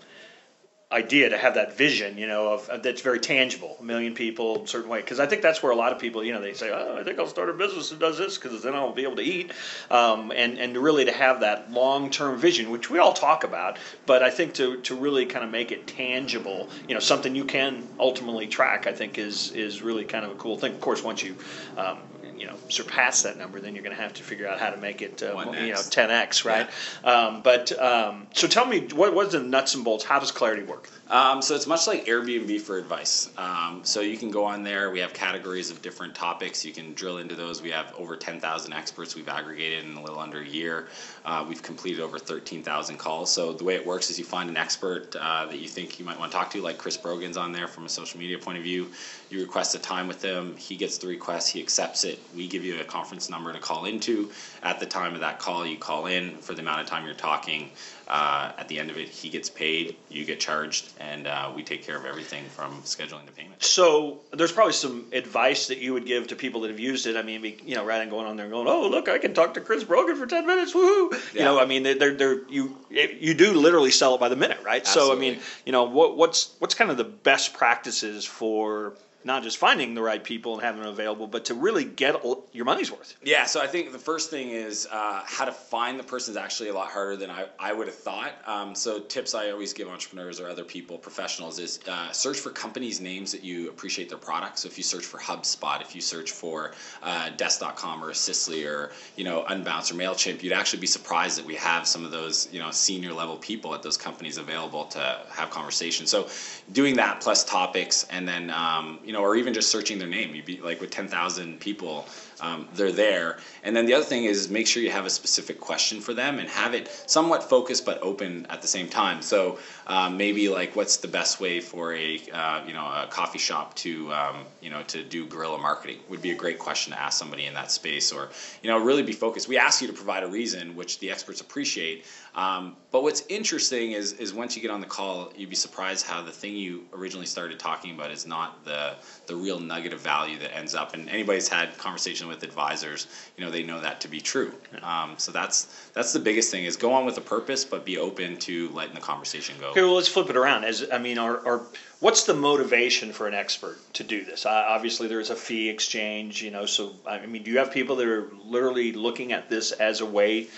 idea 0.94 1.28
to 1.28 1.36
have 1.36 1.54
that 1.54 1.76
vision, 1.76 2.16
you 2.16 2.28
know, 2.28 2.52
of, 2.52 2.68
of 2.68 2.82
that's 2.84 3.00
very 3.00 3.18
tangible, 3.18 3.76
a 3.80 3.82
million 3.82 4.14
people, 4.14 4.62
a 4.62 4.68
certain 4.68 4.88
way. 4.88 5.00
Because 5.00 5.18
I 5.18 5.26
think 5.26 5.42
that's 5.42 5.60
where 5.60 5.72
a 5.72 5.76
lot 5.76 5.92
of 5.92 5.98
people, 5.98 6.22
you 6.22 6.32
know, 6.32 6.40
they 6.40 6.54
say, 6.54 6.70
oh, 6.70 6.96
I 6.98 7.02
think 7.02 7.18
I'll 7.18 7.26
start 7.26 7.50
a 7.50 7.52
business 7.52 7.90
that 7.90 7.98
does 7.98 8.16
this 8.16 8.38
because 8.38 8.62
then 8.62 8.74
I'll 8.74 8.92
be 8.92 9.02
able 9.02 9.16
to 9.16 9.22
eat. 9.22 9.52
Um, 9.90 10.32
and, 10.34 10.56
and 10.58 10.76
really 10.78 11.04
to 11.06 11.12
have 11.12 11.40
that 11.40 11.72
long 11.72 12.10
term 12.10 12.38
vision, 12.38 12.70
which 12.70 12.90
we 12.90 13.00
all 13.00 13.12
talk 13.12 13.42
about, 13.42 13.78
but 14.06 14.22
I 14.22 14.30
think 14.30 14.54
to, 14.54 14.80
to 14.82 14.94
really 14.94 15.26
kind 15.26 15.44
of 15.44 15.50
make 15.50 15.72
it 15.72 15.88
tangible, 15.88 16.68
you 16.86 16.94
know, 16.94 17.00
something 17.00 17.34
you 17.34 17.44
can 17.44 17.86
ultimately 17.98 18.46
track, 18.46 18.86
I 18.86 18.92
think 18.92 19.18
is, 19.18 19.50
is 19.50 19.82
really 19.82 20.04
kind 20.04 20.24
of 20.24 20.30
a 20.30 20.36
cool 20.36 20.56
thing. 20.56 20.72
Of 20.72 20.80
course, 20.80 21.02
once 21.02 21.24
you, 21.24 21.34
um, 21.76 21.98
you 22.38 22.46
know, 22.46 22.56
surpass 22.68 23.22
that 23.22 23.36
number, 23.38 23.60
then 23.60 23.74
you're 23.74 23.84
going 23.84 23.94
to 23.96 24.02
have 24.02 24.14
to 24.14 24.22
figure 24.22 24.46
out 24.48 24.58
how 24.58 24.70
to 24.70 24.76
make 24.76 25.02
it, 25.02 25.22
uh, 25.22 25.34
you 25.66 25.72
know, 25.72 25.78
10x, 25.78 26.44
right? 26.44 26.68
Um, 27.04 27.42
but 27.42 27.78
um, 27.80 28.26
so 28.34 28.46
tell 28.48 28.66
me, 28.66 28.80
what 28.94 29.14
what's 29.14 29.32
the 29.32 29.40
nuts 29.40 29.74
and 29.74 29.84
bolts? 29.84 30.04
How 30.04 30.18
does 30.18 30.32
Clarity 30.32 30.62
work? 30.64 30.88
Um, 31.10 31.42
so 31.42 31.54
it's 31.54 31.66
much 31.66 31.86
like 31.86 32.06
Airbnb 32.06 32.62
for 32.62 32.78
advice. 32.78 33.28
Um, 33.36 33.82
so 33.84 34.00
you 34.00 34.16
can 34.16 34.30
go 34.30 34.44
on 34.44 34.62
there. 34.62 34.90
We 34.90 35.00
have 35.00 35.12
categories 35.12 35.70
of 35.70 35.82
different 35.82 36.14
topics. 36.14 36.64
You 36.64 36.72
can 36.72 36.94
drill 36.94 37.18
into 37.18 37.34
those. 37.34 37.60
We 37.60 37.70
have 37.72 37.92
over 37.94 38.16
10,000 38.16 38.72
experts 38.72 39.14
we've 39.14 39.28
aggregated 39.28 39.84
in 39.84 39.96
a 39.96 40.02
little 40.02 40.18
under 40.18 40.40
a 40.40 40.46
year. 40.46 40.86
Uh, 41.26 41.44
we've 41.46 41.62
completed 41.62 42.00
over 42.00 42.18
13,000 42.18 42.96
calls. 42.96 43.30
So 43.30 43.52
the 43.52 43.64
way 43.64 43.74
it 43.74 43.84
works 43.84 44.08
is 44.08 44.18
you 44.18 44.24
find 44.24 44.48
an 44.48 44.56
expert 44.56 45.14
uh, 45.16 45.44
that 45.46 45.58
you 45.58 45.68
think 45.68 45.98
you 45.98 46.06
might 46.06 46.18
want 46.18 46.32
to 46.32 46.38
talk 46.38 46.50
to, 46.52 46.62
like 46.62 46.78
Chris 46.78 46.96
Brogan's 46.96 47.36
on 47.36 47.52
there 47.52 47.68
from 47.68 47.84
a 47.84 47.88
social 47.90 48.18
media 48.18 48.38
point 48.38 48.56
of 48.56 48.64
view. 48.64 48.90
You 49.28 49.40
request 49.40 49.74
a 49.74 49.78
time 49.78 50.08
with 50.08 50.22
him. 50.22 50.56
He 50.56 50.74
gets 50.74 50.96
the 50.96 51.06
request. 51.06 51.50
He 51.50 51.60
accepts 51.60 52.04
it. 52.04 52.18
We 52.34 52.48
give 52.48 52.64
you 52.64 52.80
a 52.80 52.84
conference 52.84 53.28
number 53.28 53.52
to 53.52 53.58
call 53.58 53.84
into. 53.84 54.30
At 54.62 54.80
the 54.80 54.86
time 54.86 55.14
of 55.14 55.20
that 55.20 55.38
call, 55.38 55.66
you 55.66 55.76
call 55.76 56.06
in 56.06 56.38
for 56.38 56.54
the 56.54 56.60
amount 56.62 56.80
of 56.80 56.86
time 56.86 57.04
you're 57.04 57.14
talking. 57.14 57.70
Uh, 58.06 58.52
at 58.58 58.68
the 58.68 58.78
end 58.78 58.90
of 58.90 58.98
it, 58.98 59.08
he 59.08 59.30
gets 59.30 59.48
paid, 59.48 59.96
you 60.10 60.26
get 60.26 60.38
charged, 60.38 60.92
and 61.00 61.26
uh, 61.26 61.50
we 61.56 61.62
take 61.62 61.84
care 61.84 61.96
of 61.96 62.04
everything 62.04 62.44
from 62.50 62.82
scheduling 62.82 63.24
the 63.24 63.32
payment. 63.32 63.62
So 63.62 64.20
there's 64.30 64.52
probably 64.52 64.74
some 64.74 65.06
advice 65.12 65.68
that 65.68 65.78
you 65.78 65.94
would 65.94 66.04
give 66.04 66.28
to 66.28 66.36
people 66.36 66.60
that 66.62 66.70
have 66.70 66.78
used 66.78 67.06
it. 67.06 67.16
I 67.16 67.22
mean, 67.22 67.42
you 67.64 67.74
know, 67.76 67.84
rather 67.84 68.02
than 68.02 68.10
going 68.10 68.26
on 68.26 68.36
there 68.36 68.44
and 68.44 68.52
going, 68.52 68.68
"Oh, 68.68 68.88
look, 68.88 69.08
I 69.08 69.18
can 69.18 69.32
talk 69.32 69.54
to 69.54 69.60
Chris 69.62 69.84
Brogan 69.84 70.16
for 70.16 70.26
ten 70.26 70.46
minutes," 70.46 70.74
woohoo! 70.74 71.34
You 71.34 71.40
know, 71.40 71.58
I 71.58 71.64
mean, 71.64 71.82
they're, 71.82 72.14
they're 72.14 72.46
you 72.48 72.76
you 72.90 73.32
do 73.32 73.54
literally 73.54 73.90
sell 73.90 74.14
it 74.14 74.20
by 74.20 74.28
the 74.28 74.36
minute, 74.36 74.58
right? 74.64 74.86
So 74.86 75.12
I 75.12 75.18
mean, 75.18 75.38
you 75.64 75.72
know, 75.72 75.84
what 75.84 76.16
what's 76.16 76.54
what's 76.58 76.74
kind 76.74 76.90
of 76.90 76.98
the 76.98 77.04
best 77.04 77.54
practices 77.54 78.26
for 78.26 78.94
not 79.24 79.42
just 79.42 79.56
finding 79.56 79.94
the 79.94 80.02
right 80.02 80.22
people 80.22 80.54
and 80.54 80.62
having 80.62 80.82
them 80.82 80.90
available, 80.90 81.26
but 81.26 81.46
to 81.46 81.54
really 81.54 81.84
get 81.84 82.14
your 82.52 82.64
money's 82.64 82.92
worth. 82.92 83.16
Yeah, 83.22 83.46
so 83.46 83.60
I 83.60 83.66
think 83.66 83.92
the 83.92 83.98
first 83.98 84.30
thing 84.30 84.50
is 84.50 84.86
uh, 84.90 85.22
how 85.24 85.46
to 85.46 85.52
find 85.52 85.98
the 85.98 86.04
person 86.04 86.32
is 86.32 86.36
actually 86.36 86.68
a 86.68 86.74
lot 86.74 86.90
harder 86.90 87.16
than 87.16 87.30
I, 87.30 87.46
I 87.58 87.72
would 87.72 87.86
have 87.86 87.96
thought. 87.96 88.32
Um, 88.46 88.74
so 88.74 89.00
tips 89.00 89.34
I 89.34 89.50
always 89.50 89.72
give 89.72 89.88
entrepreneurs 89.88 90.40
or 90.40 90.48
other 90.48 90.64
people, 90.64 90.98
professionals, 90.98 91.58
is 91.58 91.80
uh, 91.88 92.12
search 92.12 92.38
for 92.38 92.50
companies' 92.50 93.00
names 93.00 93.32
that 93.32 93.42
you 93.42 93.70
appreciate 93.70 94.10
their 94.10 94.18
products. 94.18 94.62
So 94.62 94.68
if 94.68 94.76
you 94.76 94.84
search 94.84 95.04
for 95.04 95.18
HubSpot, 95.18 95.80
if 95.80 95.94
you 95.94 96.02
search 96.02 96.30
for 96.30 96.72
uh, 97.02 97.30
Desk.com 97.30 98.04
or 98.04 98.10
Assistly 98.10 98.64
or 98.66 98.92
you 99.16 99.24
know 99.24 99.44
Unbounce 99.48 99.90
or 99.90 99.94
Mailchimp, 99.94 100.42
you'd 100.42 100.52
actually 100.52 100.80
be 100.80 100.86
surprised 100.86 101.38
that 101.38 101.46
we 101.46 101.54
have 101.54 101.86
some 101.86 102.04
of 102.04 102.10
those 102.10 102.48
you 102.52 102.60
know 102.60 102.70
senior 102.70 103.12
level 103.14 103.36
people 103.38 103.74
at 103.74 103.82
those 103.82 103.96
companies 103.96 104.36
available 104.36 104.84
to 104.86 105.22
have 105.30 105.48
conversations. 105.48 106.10
So 106.10 106.28
doing 106.72 106.96
that 106.96 107.20
plus 107.20 107.44
topics 107.44 108.06
and 108.10 108.28
then 108.28 108.50
um, 108.50 108.98
you 109.02 109.12
know 109.12 109.13
or 109.16 109.36
even 109.36 109.54
just 109.54 109.70
searching 109.70 109.98
their 109.98 110.08
name, 110.08 110.34
you'd 110.34 110.44
be 110.44 110.60
like 110.60 110.80
with 110.80 110.90
ten 110.90 111.08
thousand 111.08 111.60
people 111.60 112.06
um, 112.40 112.68
they're 112.74 112.92
there. 112.92 113.38
And 113.62 113.74
then 113.74 113.86
the 113.86 113.94
other 113.94 114.04
thing 114.04 114.24
is 114.24 114.50
make 114.50 114.66
sure 114.66 114.82
you 114.82 114.90
have 114.90 115.06
a 115.06 115.10
specific 115.10 115.60
question 115.60 116.00
for 116.00 116.14
them 116.14 116.38
and 116.38 116.48
have 116.48 116.74
it 116.74 116.90
somewhat 117.06 117.48
focused 117.48 117.86
but 117.86 117.98
open 118.02 118.46
at 118.50 118.60
the 118.60 118.68
same 118.68 118.88
time. 118.88 119.22
So 119.22 119.58
um, 119.86 120.16
maybe 120.16 120.48
like 120.48 120.76
what's 120.76 120.98
the 120.98 121.08
best 121.08 121.40
way 121.40 121.60
for 121.60 121.94
a 121.94 122.20
uh, 122.32 122.62
you 122.66 122.72
know 122.72 122.84
a 122.84 123.06
coffee 123.08 123.38
shop 123.38 123.74
to 123.76 124.12
um, 124.12 124.44
you 124.60 124.70
know 124.70 124.82
to 124.84 125.02
do 125.02 125.26
guerrilla 125.26 125.58
marketing 125.58 125.98
would 126.08 126.22
be 126.22 126.32
a 126.32 126.34
great 126.34 126.58
question 126.58 126.92
to 126.92 127.00
ask 127.00 127.18
somebody 127.18 127.46
in 127.46 127.54
that 127.54 127.70
space 127.70 128.12
or 128.12 128.30
you 128.62 128.70
know 128.70 128.78
really 128.78 129.02
be 129.02 129.12
focused. 129.12 129.48
We 129.48 129.58
ask 129.58 129.80
you 129.80 129.88
to 129.88 129.94
provide 129.94 130.22
a 130.22 130.28
reason 130.28 130.76
which 130.76 130.98
the 130.98 131.10
experts 131.10 131.40
appreciate. 131.40 132.04
Um, 132.34 132.76
but 132.90 133.02
what's 133.02 133.22
interesting 133.28 133.92
is 133.92 134.12
is 134.14 134.32
once 134.32 134.56
you 134.56 134.62
get 134.62 134.70
on 134.70 134.80
the 134.80 134.86
call, 134.86 135.32
you'd 135.36 135.50
be 135.50 135.56
surprised 135.56 136.04
how 136.04 136.22
the 136.22 136.32
thing 136.32 136.56
you 136.56 136.84
originally 136.92 137.26
started 137.26 137.58
talking 137.58 137.92
about 137.92 138.10
is 138.10 138.26
not 138.26 138.64
the 138.64 138.96
the 139.26 139.36
real 139.36 139.58
nugget 139.58 139.92
of 139.92 140.00
value 140.00 140.38
that 140.38 140.54
ends 140.54 140.74
up. 140.74 140.94
And 140.94 141.08
anybody's 141.08 141.48
had 141.48 141.76
conversation 141.78 142.26
with 142.26 142.42
advisors, 142.42 143.06
you 143.36 143.44
know, 143.44 143.50
they 143.50 143.62
know 143.62 143.80
that 143.80 144.00
to 144.00 144.08
be 144.08 144.20
true. 144.20 144.52
Um, 144.82 145.14
so 145.16 145.30
that's 145.30 145.68
that's 145.92 146.12
the 146.12 146.18
biggest 146.18 146.50
thing 146.50 146.64
is 146.64 146.76
go 146.76 146.92
on 146.92 147.04
with 147.04 147.16
a 147.18 147.20
purpose, 147.20 147.64
but 147.64 147.84
be 147.84 147.98
open 147.98 148.36
to 148.38 148.68
letting 148.70 148.94
the 148.94 149.00
conversation 149.00 149.56
go. 149.60 149.68
Okay, 149.68 149.82
well, 149.82 149.94
let's 149.94 150.08
flip 150.08 150.28
it 150.28 150.36
around. 150.36 150.64
As 150.64 150.84
I 150.92 150.98
mean, 150.98 151.18
are, 151.18 151.44
are 151.46 151.66
what's 152.00 152.24
the 152.24 152.34
motivation 152.34 153.12
for 153.12 153.26
an 153.26 153.34
expert 153.34 153.78
to 153.94 154.04
do 154.04 154.24
this? 154.24 154.44
Uh, 154.44 154.50
obviously, 154.50 155.08
there 155.08 155.20
is 155.20 155.30
a 155.30 155.36
fee 155.36 155.68
exchange, 155.68 156.42
you 156.42 156.50
know. 156.50 156.66
So, 156.66 156.94
I 157.06 157.26
mean, 157.26 157.42
do 157.42 157.50
you 157.50 157.58
have 157.58 157.70
people 157.70 157.96
that 157.96 158.06
are 158.06 158.28
literally 158.44 158.92
looking 158.92 159.32
at 159.32 159.48
this 159.48 159.72
as 159.72 160.00
a 160.00 160.06
way? 160.06 160.48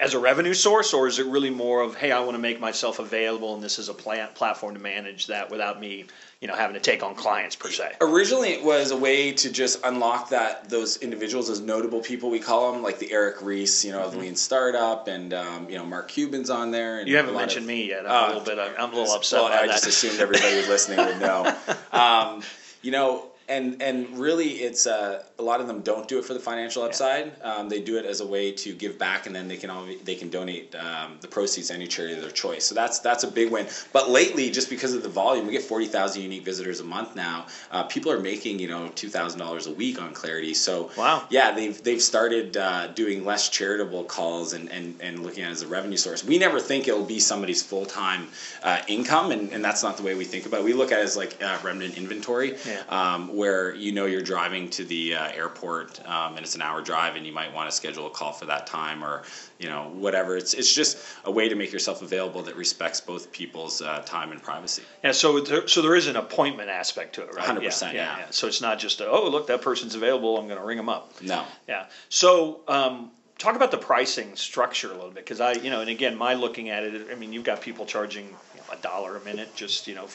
As 0.00 0.14
a 0.14 0.18
revenue 0.18 0.54
source, 0.54 0.92
or 0.94 1.06
is 1.06 1.18
it 1.18 1.26
really 1.26 1.50
more 1.50 1.80
of 1.82 1.96
hey, 1.96 2.12
I 2.12 2.20
want 2.20 2.32
to 2.32 2.38
make 2.38 2.60
myself 2.60 2.98
available, 2.98 3.54
and 3.54 3.62
this 3.62 3.78
is 3.78 3.88
a 3.88 3.94
plant 3.94 4.34
platform 4.34 4.74
to 4.74 4.80
manage 4.80 5.26
that 5.26 5.50
without 5.50 5.80
me, 5.80 6.04
you 6.40 6.48
know, 6.48 6.54
having 6.54 6.74
to 6.74 6.80
take 6.80 7.02
on 7.02 7.14
clients 7.14 7.56
per 7.56 7.70
se? 7.70 7.96
Originally, 8.00 8.50
it 8.50 8.62
was 8.62 8.90
a 8.90 8.96
way 8.96 9.32
to 9.32 9.50
just 9.50 9.80
unlock 9.84 10.30
that 10.30 10.68
those 10.68 10.98
individuals, 10.98 11.48
those 11.48 11.60
notable 11.60 12.00
people 12.00 12.30
we 12.30 12.38
call 12.38 12.72
them, 12.72 12.82
like 12.82 12.98
the 12.98 13.10
Eric 13.12 13.42
Ries, 13.42 13.84
you 13.84 13.92
know, 13.92 14.00
of 14.02 14.12
the 14.12 14.18
Lean 14.18 14.36
Startup, 14.36 15.06
and 15.08 15.34
um, 15.34 15.68
you 15.68 15.76
know 15.76 15.84
Mark 15.84 16.08
Cuban's 16.08 16.50
on 16.50 16.70
there. 16.70 17.00
And 17.00 17.08
You 17.08 17.16
haven't 17.16 17.34
mentioned 17.34 17.64
of- 17.64 17.68
me 17.68 17.88
yet. 17.88 18.06
I'm 18.06 18.12
Uh, 18.12 18.26
a 18.26 18.28
little 18.38 18.56
bit. 18.56 18.74
I'm 18.78 18.92
a 18.92 18.96
little 18.96 19.12
upset 19.14 19.42
well, 19.42 19.52
I 19.52 19.66
that. 19.66 19.72
just 19.72 19.86
assumed 19.86 20.20
everybody 20.20 20.66
listening 20.66 20.98
would 21.04 21.20
know. 21.20 21.56
Um, 21.92 22.42
you 22.82 22.92
know, 22.92 23.27
and 23.48 23.80
and 23.82 24.18
really, 24.18 24.48
it's 24.62 24.86
uh, 24.86 25.22
a 25.38 25.42
lot 25.42 25.60
of 25.60 25.66
them 25.66 25.80
don't 25.80 26.06
do 26.08 26.18
it 26.18 26.24
for 26.24 26.34
the 26.34 26.40
financial 26.40 26.82
upside. 26.82 27.32
Um, 27.42 27.68
they 27.68 27.80
do 27.80 27.96
it 27.98 28.04
as 28.04 28.20
a 28.20 28.26
way 28.26 28.52
to 28.52 28.74
give 28.74 28.98
back, 28.98 29.26
and 29.26 29.34
then 29.34 29.48
they 29.48 29.56
can 29.56 29.70
all, 29.70 29.86
they 30.04 30.14
can 30.14 30.28
donate 30.30 30.74
um, 30.74 31.16
the 31.20 31.28
proceeds 31.28 31.68
to 31.68 31.74
any 31.74 31.86
charity 31.86 32.14
of 32.14 32.20
their 32.22 32.30
choice. 32.30 32.64
So 32.64 32.74
that's 32.74 32.98
that's 32.98 33.24
a 33.24 33.30
big 33.30 33.50
win. 33.50 33.66
But 33.92 34.10
lately, 34.10 34.50
just 34.50 34.68
because 34.70 34.94
of 34.94 35.02
the 35.02 35.08
volume, 35.08 35.46
we 35.46 35.52
get 35.52 35.62
forty 35.62 35.86
thousand 35.86 36.22
unique 36.22 36.44
visitors 36.44 36.80
a 36.80 36.84
month 36.84 37.16
now. 37.16 37.46
Uh, 37.70 37.84
people 37.84 38.12
are 38.12 38.20
making 38.20 38.58
you 38.58 38.68
know 38.68 38.88
two 38.94 39.08
thousand 39.08 39.38
dollars 39.38 39.66
a 39.66 39.72
week 39.72 40.00
on 40.00 40.12
Clarity. 40.12 40.54
So 40.54 40.90
Wow. 40.96 41.26
yeah, 41.30 41.52
they've 41.52 41.82
they've 41.82 42.02
started 42.02 42.56
uh, 42.56 42.88
doing 42.88 43.24
less 43.24 43.48
charitable 43.48 44.04
calls 44.04 44.52
and, 44.52 44.70
and, 44.70 44.94
and 45.00 45.22
looking 45.22 45.42
at 45.44 45.48
it 45.50 45.52
as 45.52 45.62
a 45.62 45.68
revenue 45.68 45.96
source. 45.96 46.24
We 46.24 46.38
never 46.38 46.60
think 46.60 46.86
it'll 46.88 47.04
be 47.04 47.20
somebody's 47.20 47.62
full 47.62 47.86
time 47.86 48.28
uh, 48.62 48.80
income, 48.88 49.30
and, 49.30 49.52
and 49.52 49.64
that's 49.64 49.82
not 49.82 49.96
the 49.96 50.02
way 50.02 50.14
we 50.14 50.24
think 50.24 50.46
about 50.46 50.60
it. 50.60 50.64
We 50.64 50.72
look 50.74 50.92
at 50.92 51.00
it 51.00 51.04
as 51.04 51.16
like 51.16 51.42
uh, 51.42 51.58
remnant 51.62 51.96
inventory, 51.96 52.56
Yeah. 52.66 52.82
um, 52.88 53.36
where 53.38 53.72
you 53.76 53.92
know 53.92 54.06
you're 54.06 54.20
driving 54.20 54.68
to 54.68 54.84
the 54.84 55.14
uh, 55.14 55.30
airport 55.30 56.04
um, 56.08 56.36
and 56.36 56.40
it's 56.44 56.56
an 56.56 56.62
hour 56.62 56.82
drive, 56.82 57.14
and 57.14 57.24
you 57.24 57.32
might 57.32 57.54
want 57.54 57.70
to 57.70 57.74
schedule 57.74 58.08
a 58.08 58.10
call 58.10 58.32
for 58.32 58.46
that 58.46 58.66
time 58.66 59.04
or 59.04 59.22
you 59.60 59.68
know 59.68 59.90
whatever. 59.94 60.36
It's 60.36 60.54
it's 60.54 60.74
just 60.74 60.98
a 61.24 61.30
way 61.30 61.48
to 61.48 61.54
make 61.54 61.72
yourself 61.72 62.02
available 62.02 62.42
that 62.42 62.56
respects 62.56 63.00
both 63.00 63.30
people's 63.30 63.80
uh, 63.80 64.02
time 64.04 64.32
and 64.32 64.42
privacy. 64.42 64.82
Yeah, 65.04 65.12
so 65.12 65.38
there, 65.38 65.68
so 65.68 65.82
there 65.82 65.94
is 65.94 66.08
an 66.08 66.16
appointment 66.16 66.68
aspect 66.68 67.14
to 67.14 67.22
it, 67.22 67.32
right? 67.32 67.46
100%, 67.46 67.94
yeah. 67.94 68.26
So 68.30 68.48
it's 68.48 68.60
not 68.60 68.80
just 68.80 69.00
a, 69.00 69.08
oh 69.08 69.28
look 69.28 69.46
that 69.46 69.62
person's 69.62 69.94
available, 69.94 70.36
I'm 70.36 70.48
going 70.48 70.58
to 70.58 70.66
ring 70.66 70.76
them 70.76 70.88
up. 70.88 71.22
No. 71.22 71.44
Yeah. 71.68 71.86
So 72.08 72.62
um, 72.66 73.12
talk 73.38 73.54
about 73.54 73.70
the 73.70 73.78
pricing 73.78 74.34
structure 74.34 74.88
a 74.88 74.94
little 74.94 75.10
bit 75.10 75.24
because 75.24 75.40
I 75.40 75.52
you 75.52 75.70
know 75.70 75.80
and 75.80 75.88
again 75.88 76.16
my 76.16 76.34
looking 76.34 76.70
at 76.70 76.82
it 76.82 77.06
I 77.10 77.14
mean 77.14 77.32
you've 77.32 77.44
got 77.44 77.60
people 77.60 77.86
charging 77.86 78.26
you 78.26 78.32
know, 78.56 78.64
a 78.72 78.76
dollar 78.82 79.16
a 79.16 79.24
minute 79.24 79.54
just 79.54 79.86
you 79.86 79.94
know 79.94 80.08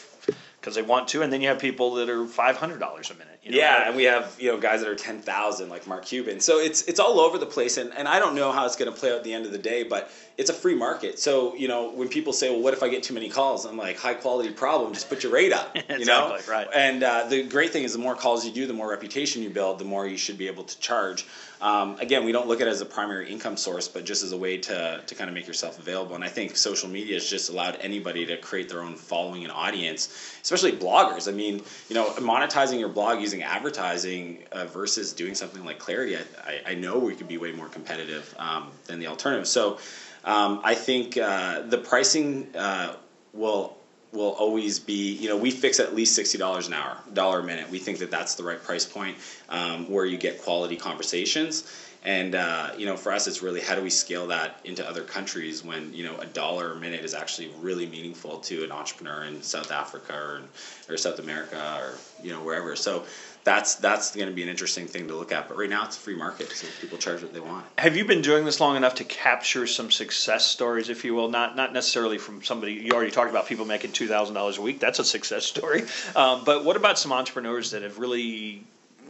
because 0.64 0.76
they 0.76 0.82
want 0.82 1.10
to 1.10 1.22
and 1.22 1.34
then 1.34 1.42
you 1.42 1.50
have 1.50 1.60
people 1.60 1.96
that 1.96 2.10
are 2.10 2.26
five 2.26 2.56
hundred 2.56 2.80
dollars 2.80 3.12
a 3.12 3.14
minute. 3.16 3.38
You 3.44 3.52
know? 3.52 3.58
Yeah, 3.58 3.88
and 3.88 3.98
we 3.98 4.06
have 4.06 4.34
you 4.40 4.50
know 4.50 4.58
guys 4.58 4.80
that 4.80 4.90
are 4.90 4.96
ten 4.96 5.20
thousand 5.20 5.68
like 5.68 5.86
Mark 5.86 6.06
Cuban. 6.06 6.40
So 6.40 6.60
it's 6.60 6.84
it's 6.84 7.02
all 7.02 7.20
over 7.20 7.38
the 7.38 7.46
place, 7.46 7.76
and, 7.76 7.94
and 7.94 8.08
I 8.08 8.18
don't 8.20 8.34
know 8.34 8.54
how 8.54 8.66
it's 8.66 8.78
going 8.78 8.92
to 8.92 8.98
play 8.98 9.12
out 9.12 9.18
at 9.18 9.24
the 9.26 9.34
end 9.34 9.46
of 9.46 9.52
the 9.52 9.58
day, 9.58 9.84
but 9.84 10.10
it's 10.38 10.50
a 10.50 10.54
free 10.54 10.76
market. 10.76 11.20
So 11.20 11.54
you 11.56 11.68
know 11.68 11.92
when 11.92 12.08
people 12.08 12.32
say, 12.32 12.50
well, 12.50 12.62
what 12.62 12.74
if 12.74 12.82
I 12.82 12.88
get 12.88 13.04
too 13.04 13.14
many 13.14 13.28
calls? 13.28 13.66
I'm 13.66 13.78
like, 13.78 13.98
high 13.98 14.14
quality 14.14 14.52
problem, 14.52 14.94
just 14.94 15.10
put 15.10 15.24
your 15.24 15.34
rate 15.34 15.52
up. 15.52 15.76
You 15.94 16.06
know, 16.06 16.34
Exactly, 16.34 16.54
right. 16.54 16.68
And 16.74 17.04
uh, 17.04 17.28
the 17.28 17.44
great 17.44 17.72
thing 17.72 17.84
is 17.84 17.94
the 17.94 18.00
more 18.00 18.16
calls 18.16 18.46
you 18.46 18.52
do, 18.52 18.66
the 18.66 18.74
more 18.74 18.90
reputation 18.90 19.44
you 19.44 19.50
build, 19.50 19.80
the 19.80 19.86
more 19.86 20.08
you 20.08 20.18
should 20.18 20.38
be 20.38 20.48
able 20.48 20.64
to 20.64 20.80
charge. 20.80 21.26
Um, 21.62 21.96
again, 22.00 22.24
we 22.24 22.32
don't 22.32 22.48
look 22.48 22.62
at 22.62 22.68
it 22.68 22.72
as 22.72 22.82
a 22.82 22.86
primary 22.86 23.30
income 23.30 23.58
source, 23.58 23.88
but 23.88 24.04
just 24.04 24.24
as 24.24 24.32
a 24.32 24.38
way 24.38 24.58
to 24.58 25.02
to 25.06 25.16
kind 25.16 25.30
of 25.30 25.34
make 25.34 25.48
yourself 25.48 25.78
available. 25.80 26.16
And 26.16 26.24
I 26.24 26.30
think 26.30 26.58
social 26.58 26.90
media 26.90 27.16
has 27.16 27.26
just 27.26 27.50
allowed 27.50 27.78
anybody 27.80 28.26
to 28.26 28.38
create 28.38 28.68
their 28.70 28.82
own 28.82 28.96
following 28.96 29.44
and 29.44 29.52
audience, 29.52 30.10
especially 30.42 30.72
bloggers. 30.72 31.28
I 31.28 31.32
mean, 31.32 31.62
you 31.90 31.94
know, 31.94 32.12
monetizing 32.12 32.80
your 32.80 32.90
blog 32.90 33.22
using 33.22 33.44
advertising 33.44 34.44
uh, 34.52 34.66
versus 34.66 35.14
doing 35.14 35.36
something 35.36 35.64
like 35.64 35.78
Clarity, 35.80 36.18
I, 36.18 36.24
I, 36.44 36.62
I 36.68 36.74
know 36.74 36.98
we 36.98 37.14
could 37.16 37.28
be 37.28 37.38
way 37.38 37.52
more 37.52 37.70
competitive 37.70 38.34
um, 38.38 38.72
than 38.86 39.00
the 39.00 39.08
alternative. 39.08 39.48
So 39.48 39.78
um, 40.24 40.60
I 40.64 40.76
think 40.76 41.18
uh, 41.18 41.62
the 41.62 41.78
pricing 41.78 42.48
uh, 42.56 42.96
will 43.34 43.78
will 44.14 44.30
always 44.32 44.80
be 44.80 45.14
you 45.14 45.28
know 45.28 45.36
we 45.36 45.52
fix 45.52 45.80
at 45.80 45.94
least 45.94 46.18
$60 46.18 46.68
an 46.68 46.74
hour 46.74 47.00
dollar 47.14 47.40
a 47.40 47.44
minute. 47.44 47.70
We 47.70 47.80
think 47.80 47.98
that 48.00 48.12
that's 48.12 48.36
the 48.36 48.44
right 48.44 48.62
price 48.62 48.86
point 48.86 49.18
um, 49.50 49.90
where 49.90 50.06
you 50.06 50.18
get 50.18 50.38
quality 50.38 50.78
conversations. 50.78 51.64
And 52.04 52.36
uh, 52.36 52.74
you 52.78 52.86
know 52.86 52.96
for 52.96 53.12
us 53.12 53.28
it's 53.28 53.42
really 53.42 53.62
how 53.62 53.76
do 53.76 53.82
we 53.82 53.90
scale 53.90 54.28
that 54.28 54.60
into 54.64 54.88
other 54.88 55.04
countries 55.04 55.64
when 55.64 55.94
you 55.94 56.04
know 56.04 56.18
a 56.18 56.26
dollar 56.26 56.72
a 56.72 56.76
minute 56.76 57.04
is 57.04 57.14
actually 57.14 57.48
really 57.48 57.86
meaningful 57.86 58.38
to 58.40 58.64
an 58.64 58.72
entrepreneur 58.72 59.24
in 59.24 59.42
south 59.42 59.72
africa 59.72 60.14
or, 60.14 60.42
or 60.90 60.98
south 60.98 61.20
america 61.20 61.78
or 61.80 61.98
you 62.22 62.30
know 62.30 62.42
wherever. 62.42 62.76
So 62.76 63.04
that's 63.44 63.76
that's 63.76 64.16
going 64.16 64.28
to 64.28 64.34
be 64.34 64.44
an 64.44 64.50
interesting 64.50 64.88
thing 64.88 65.08
to 65.08 65.16
look 65.16 65.32
at 65.32 65.48
but 65.48 65.58
right 65.58 65.70
now 65.70 65.86
it's 65.86 65.98
a 65.98 66.00
free 66.00 66.16
market 66.16 66.52
so 66.52 66.68
people 66.80 66.98
charge 66.98 67.22
what 67.22 67.34
they 67.34 67.40
want 67.40 67.66
Have 67.78 67.98
you 67.98 68.06
been 68.06 68.22
doing 68.22 68.46
this 68.46 68.60
long 68.60 68.78
enough 68.78 68.96
to 68.96 69.04
capture 69.04 69.68
some 69.68 69.92
success 69.92 70.46
stories, 70.46 70.90
if 70.90 71.04
you 71.04 71.14
will? 71.14 71.28
Not 71.28 71.56
not 71.56 71.74
necessarily 71.74 72.18
from 72.18 72.44
somebody 72.44 72.74
you 72.74 72.92
already 72.92 73.12
talked 73.12 73.30
about 73.30 73.48
people 73.48 73.66
making 73.66 73.92
two 73.92 74.08
thousand 74.08 74.36
dollars 74.36 74.58
a 74.58 74.62
week. 74.62 74.80
That's 74.80 75.00
a 75.00 75.06
success 75.06 75.46
story. 75.46 75.84
Um, 76.16 76.44
but 76.44 76.64
what 76.64 76.76
about 76.76 77.00
some 77.00 77.12
entrepreneurs 77.12 77.72
that 77.72 77.82
have 77.82 77.98
really 77.98 78.64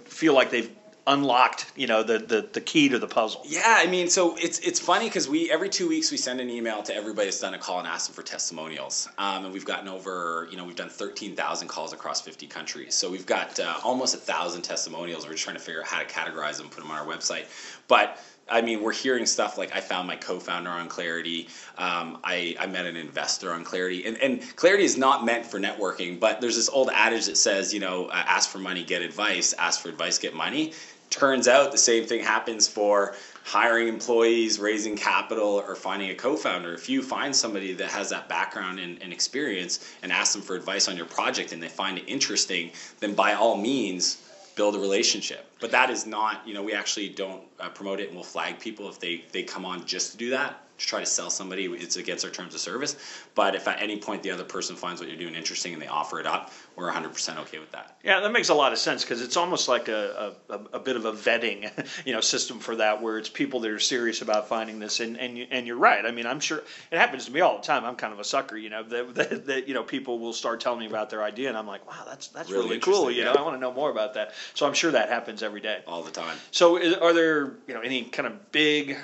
feel 0.06 0.34
like 0.34 0.50
they've 0.50 0.70
unlocked, 1.06 1.72
you 1.76 1.88
know, 1.88 2.04
the 2.04 2.20
the, 2.20 2.48
the 2.54 2.62
key 2.62 2.90
to 2.90 3.00
the 3.00 3.08
puzzle? 3.08 3.42
Yeah, 3.46 3.62
I 3.66 3.88
mean, 3.88 4.10
so 4.10 4.36
it's 4.38 4.60
it's 4.60 4.80
funny 4.80 5.08
because 5.08 5.28
we 5.28 5.52
every 5.52 5.70
two 5.70 5.88
weeks 5.88 6.12
we 6.12 6.18
send 6.18 6.40
an 6.40 6.50
email 6.50 6.82
to 6.84 6.96
everybody 6.96 7.28
that's 7.28 7.40
done 7.40 7.54
a 7.54 7.60
call 7.60 7.80
and 7.80 7.88
ask 7.88 8.08
them 8.08 8.16
for 8.16 8.24
testimonials, 8.24 9.10
um, 9.18 9.46
and 9.46 9.54
we've 9.54 9.66
gotten 9.66 9.88
over 9.88 10.48
you 10.50 10.58
know 10.58 10.66
we've 10.66 10.76
done 10.76 10.90
thirteen 10.90 11.36
thousand 11.36 11.68
calls 11.68 11.94
across 11.94 12.22
fifty 12.22 12.48
countries, 12.48 12.96
so 12.96 13.10
we've 13.10 13.26
got 13.26 13.60
uh, 13.60 13.80
almost 13.84 14.16
a 14.16 14.20
thousand 14.20 14.62
testimonials. 14.62 15.26
We're 15.26 15.34
just 15.34 15.44
trying 15.44 15.58
to 15.58 15.62
figure 15.62 15.82
out 15.82 15.88
how 15.88 16.00
to 16.00 16.06
categorize 16.06 16.58
them, 16.58 16.70
put 16.70 16.82
them 16.82 16.92
on 16.92 16.98
our 16.98 17.06
website, 17.06 17.46
but. 17.88 18.20
I 18.46 18.62
mean, 18.62 18.82
we're 18.82 18.92
hearing 18.92 19.26
stuff 19.26 19.58
like 19.58 19.74
I 19.74 19.80
found 19.80 20.06
my 20.06 20.18
co-founder 20.18 20.70
on 20.70 20.90
Clarity. 20.90 21.48
Um, 21.78 22.20
I, 22.26 22.58
I 22.60 22.68
met 22.68 22.86
an 22.86 22.98
investor 22.98 23.54
on 23.54 23.64
Clarity, 23.64 24.06
and, 24.06 24.18
and 24.18 24.42
Clarity 24.58 24.84
is 24.84 24.98
not 24.98 25.24
meant 25.24 25.46
for 25.46 25.62
networking. 25.62 26.20
But 26.20 26.42
there's 26.42 26.58
this 26.58 26.68
old 26.68 26.90
adage 26.94 27.28
that 27.28 27.38
says, 27.38 27.74
you 27.74 27.80
know, 27.80 28.08
uh, 28.08 28.12
ask 28.28 28.50
for 28.50 28.58
money, 28.58 28.84
get 28.84 29.02
advice. 29.02 29.54
Ask 29.54 29.80
for 29.80 29.88
advice, 29.88 30.20
get 30.20 30.34
money 30.34 30.74
turns 31.14 31.48
out 31.48 31.72
the 31.72 31.78
same 31.78 32.06
thing 32.06 32.22
happens 32.22 32.68
for 32.68 33.16
hiring 33.44 33.88
employees, 33.88 34.58
raising 34.58 34.96
capital, 34.96 35.64
or 35.68 35.76
finding 35.76 36.10
a 36.10 36.16
co-founder. 36.16 36.74
If 36.74 36.88
you 36.88 37.04
find 37.04 37.36
somebody 37.36 37.74
that 37.74 37.90
has 37.92 38.10
that 38.10 38.30
background 38.30 38.80
and, 38.80 39.02
and 39.02 39.12
experience 39.12 39.80
and 40.02 40.12
ask 40.12 40.34
them 40.34 40.42
for 40.42 40.56
advice 40.56 40.88
on 40.88 40.96
your 40.96 41.06
project 41.06 41.52
and 41.52 41.62
they 41.62 41.68
find 41.68 41.98
it 41.98 42.06
interesting, 42.08 42.72
then 43.00 43.14
by 43.14 43.34
all 43.34 43.56
means 43.56 44.18
build 44.56 44.76
a 44.76 44.80
relationship. 44.80 45.46
But 45.60 45.72
that 45.72 45.90
is 45.90 46.06
not, 46.06 46.48
you 46.48 46.54
know, 46.54 46.64
we 46.64 46.74
actually 46.74 47.10
don't 47.10 47.44
uh, 47.60 47.70
promote 47.70 48.00
it 48.00 48.08
and 48.08 48.16
we'll 48.16 48.24
flag 48.24 48.60
people 48.60 48.88
if 48.88 49.00
they, 49.00 49.24
they 49.32 49.44
come 49.44 49.66
on 49.66 49.86
just 49.86 50.12
to 50.12 50.18
do 50.18 50.30
that. 50.30 50.63
To 50.80 50.88
try 50.88 51.00
to 51.00 51.06
sell 51.06 51.30
somebody, 51.30 51.66
it's 51.66 51.98
against 51.98 52.26
our 52.26 52.32
terms 52.32 52.56
of 52.56 52.60
service. 52.60 52.96
But 53.36 53.54
if 53.56 53.68
at 53.68 53.82
any 53.82 53.98
point 53.98 54.24
the 54.24 54.32
other 54.32 54.44
person 54.44 54.76
finds 54.76 55.00
what 55.00 55.08
you're 55.08 55.20
doing 55.20 55.36
interesting 55.36 55.74
and 55.74 55.82
they 55.82 55.88
offer 55.88 56.20
it 56.20 56.26
up, 56.26 56.52
we're 56.76 56.92
100% 56.92 57.38
okay 57.42 57.60
with 57.60 57.72
that. 57.72 57.98
Yeah, 58.04 58.20
that 58.22 58.32
makes 58.32 58.50
a 58.50 58.54
lot 58.54 58.74
of 58.74 58.80
sense 58.80 59.04
because 59.04 59.22
it's 59.22 59.38
almost 59.38 59.68
like 59.68 59.88
a, 59.88 60.34
a, 60.50 60.60
a 60.74 60.80
bit 60.80 60.96
of 60.96 61.06
a 61.06 61.14
vetting, 61.14 61.72
you 62.06 62.14
know, 62.14 62.22
system 62.22 62.60
for 62.60 62.76
that, 62.78 63.02
where 63.02 63.20
it's 63.20 63.30
people 63.30 63.60
that 63.62 63.72
are 63.72 63.80
serious 63.80 64.22
about 64.22 64.48
finding 64.50 64.80
this, 64.80 65.00
and 65.00 65.18
and 65.18 65.38
and 65.52 65.68
you're 65.68 65.78
right. 65.78 66.06
I 66.06 66.12
mean, 66.12 66.26
I'm 66.26 66.40
sure 66.40 66.64
it 66.92 66.98
happens 66.98 67.26
to 67.26 67.32
me 67.32 67.42
all 67.42 67.58
the 67.58 67.64
time. 67.64 67.86
I'm 67.86 67.96
kind 67.96 68.12
of 68.12 68.20
a 68.20 68.24
sucker, 68.24 68.58
you 68.58 68.70
know, 68.70 68.84
that, 68.84 69.16
that, 69.16 69.46
that 69.46 69.68
you 69.68 69.74
know 69.74 69.84
people 69.84 70.20
will 70.20 70.34
start 70.34 70.60
telling 70.60 70.80
me 70.80 70.88
about 70.88 71.10
their 71.10 71.24
idea, 71.24 71.50
and 71.50 71.58
I'm 71.58 71.68
like, 71.68 71.86
wow, 71.88 72.04
that's 72.06 72.28
that's 72.30 72.50
Really 72.50 72.66
really, 72.66 72.80
cool. 72.80 73.12
You 73.12 73.26
know, 73.26 73.34
yeah. 73.34 73.40
I 73.40 73.44
want 73.44 73.56
to 73.56 73.62
know 73.62 73.74
more 73.74 73.92
about 73.92 74.16
that. 74.16 74.34
So 74.54 74.66
I'm 74.66 74.74
sure 74.74 74.92
that 74.92 75.10
happens 75.10 75.44
every 75.44 75.62
day. 75.62 75.82
All 75.88 76.04
the 76.04 76.12
time. 76.12 76.38
So 76.52 76.78
is, 76.78 76.96
are 76.96 77.14
there 77.14 77.54
you 77.68 77.74
know 77.74 77.82
any 77.82 78.04
kind 78.04 78.28
of 78.28 78.52
big 78.52 78.98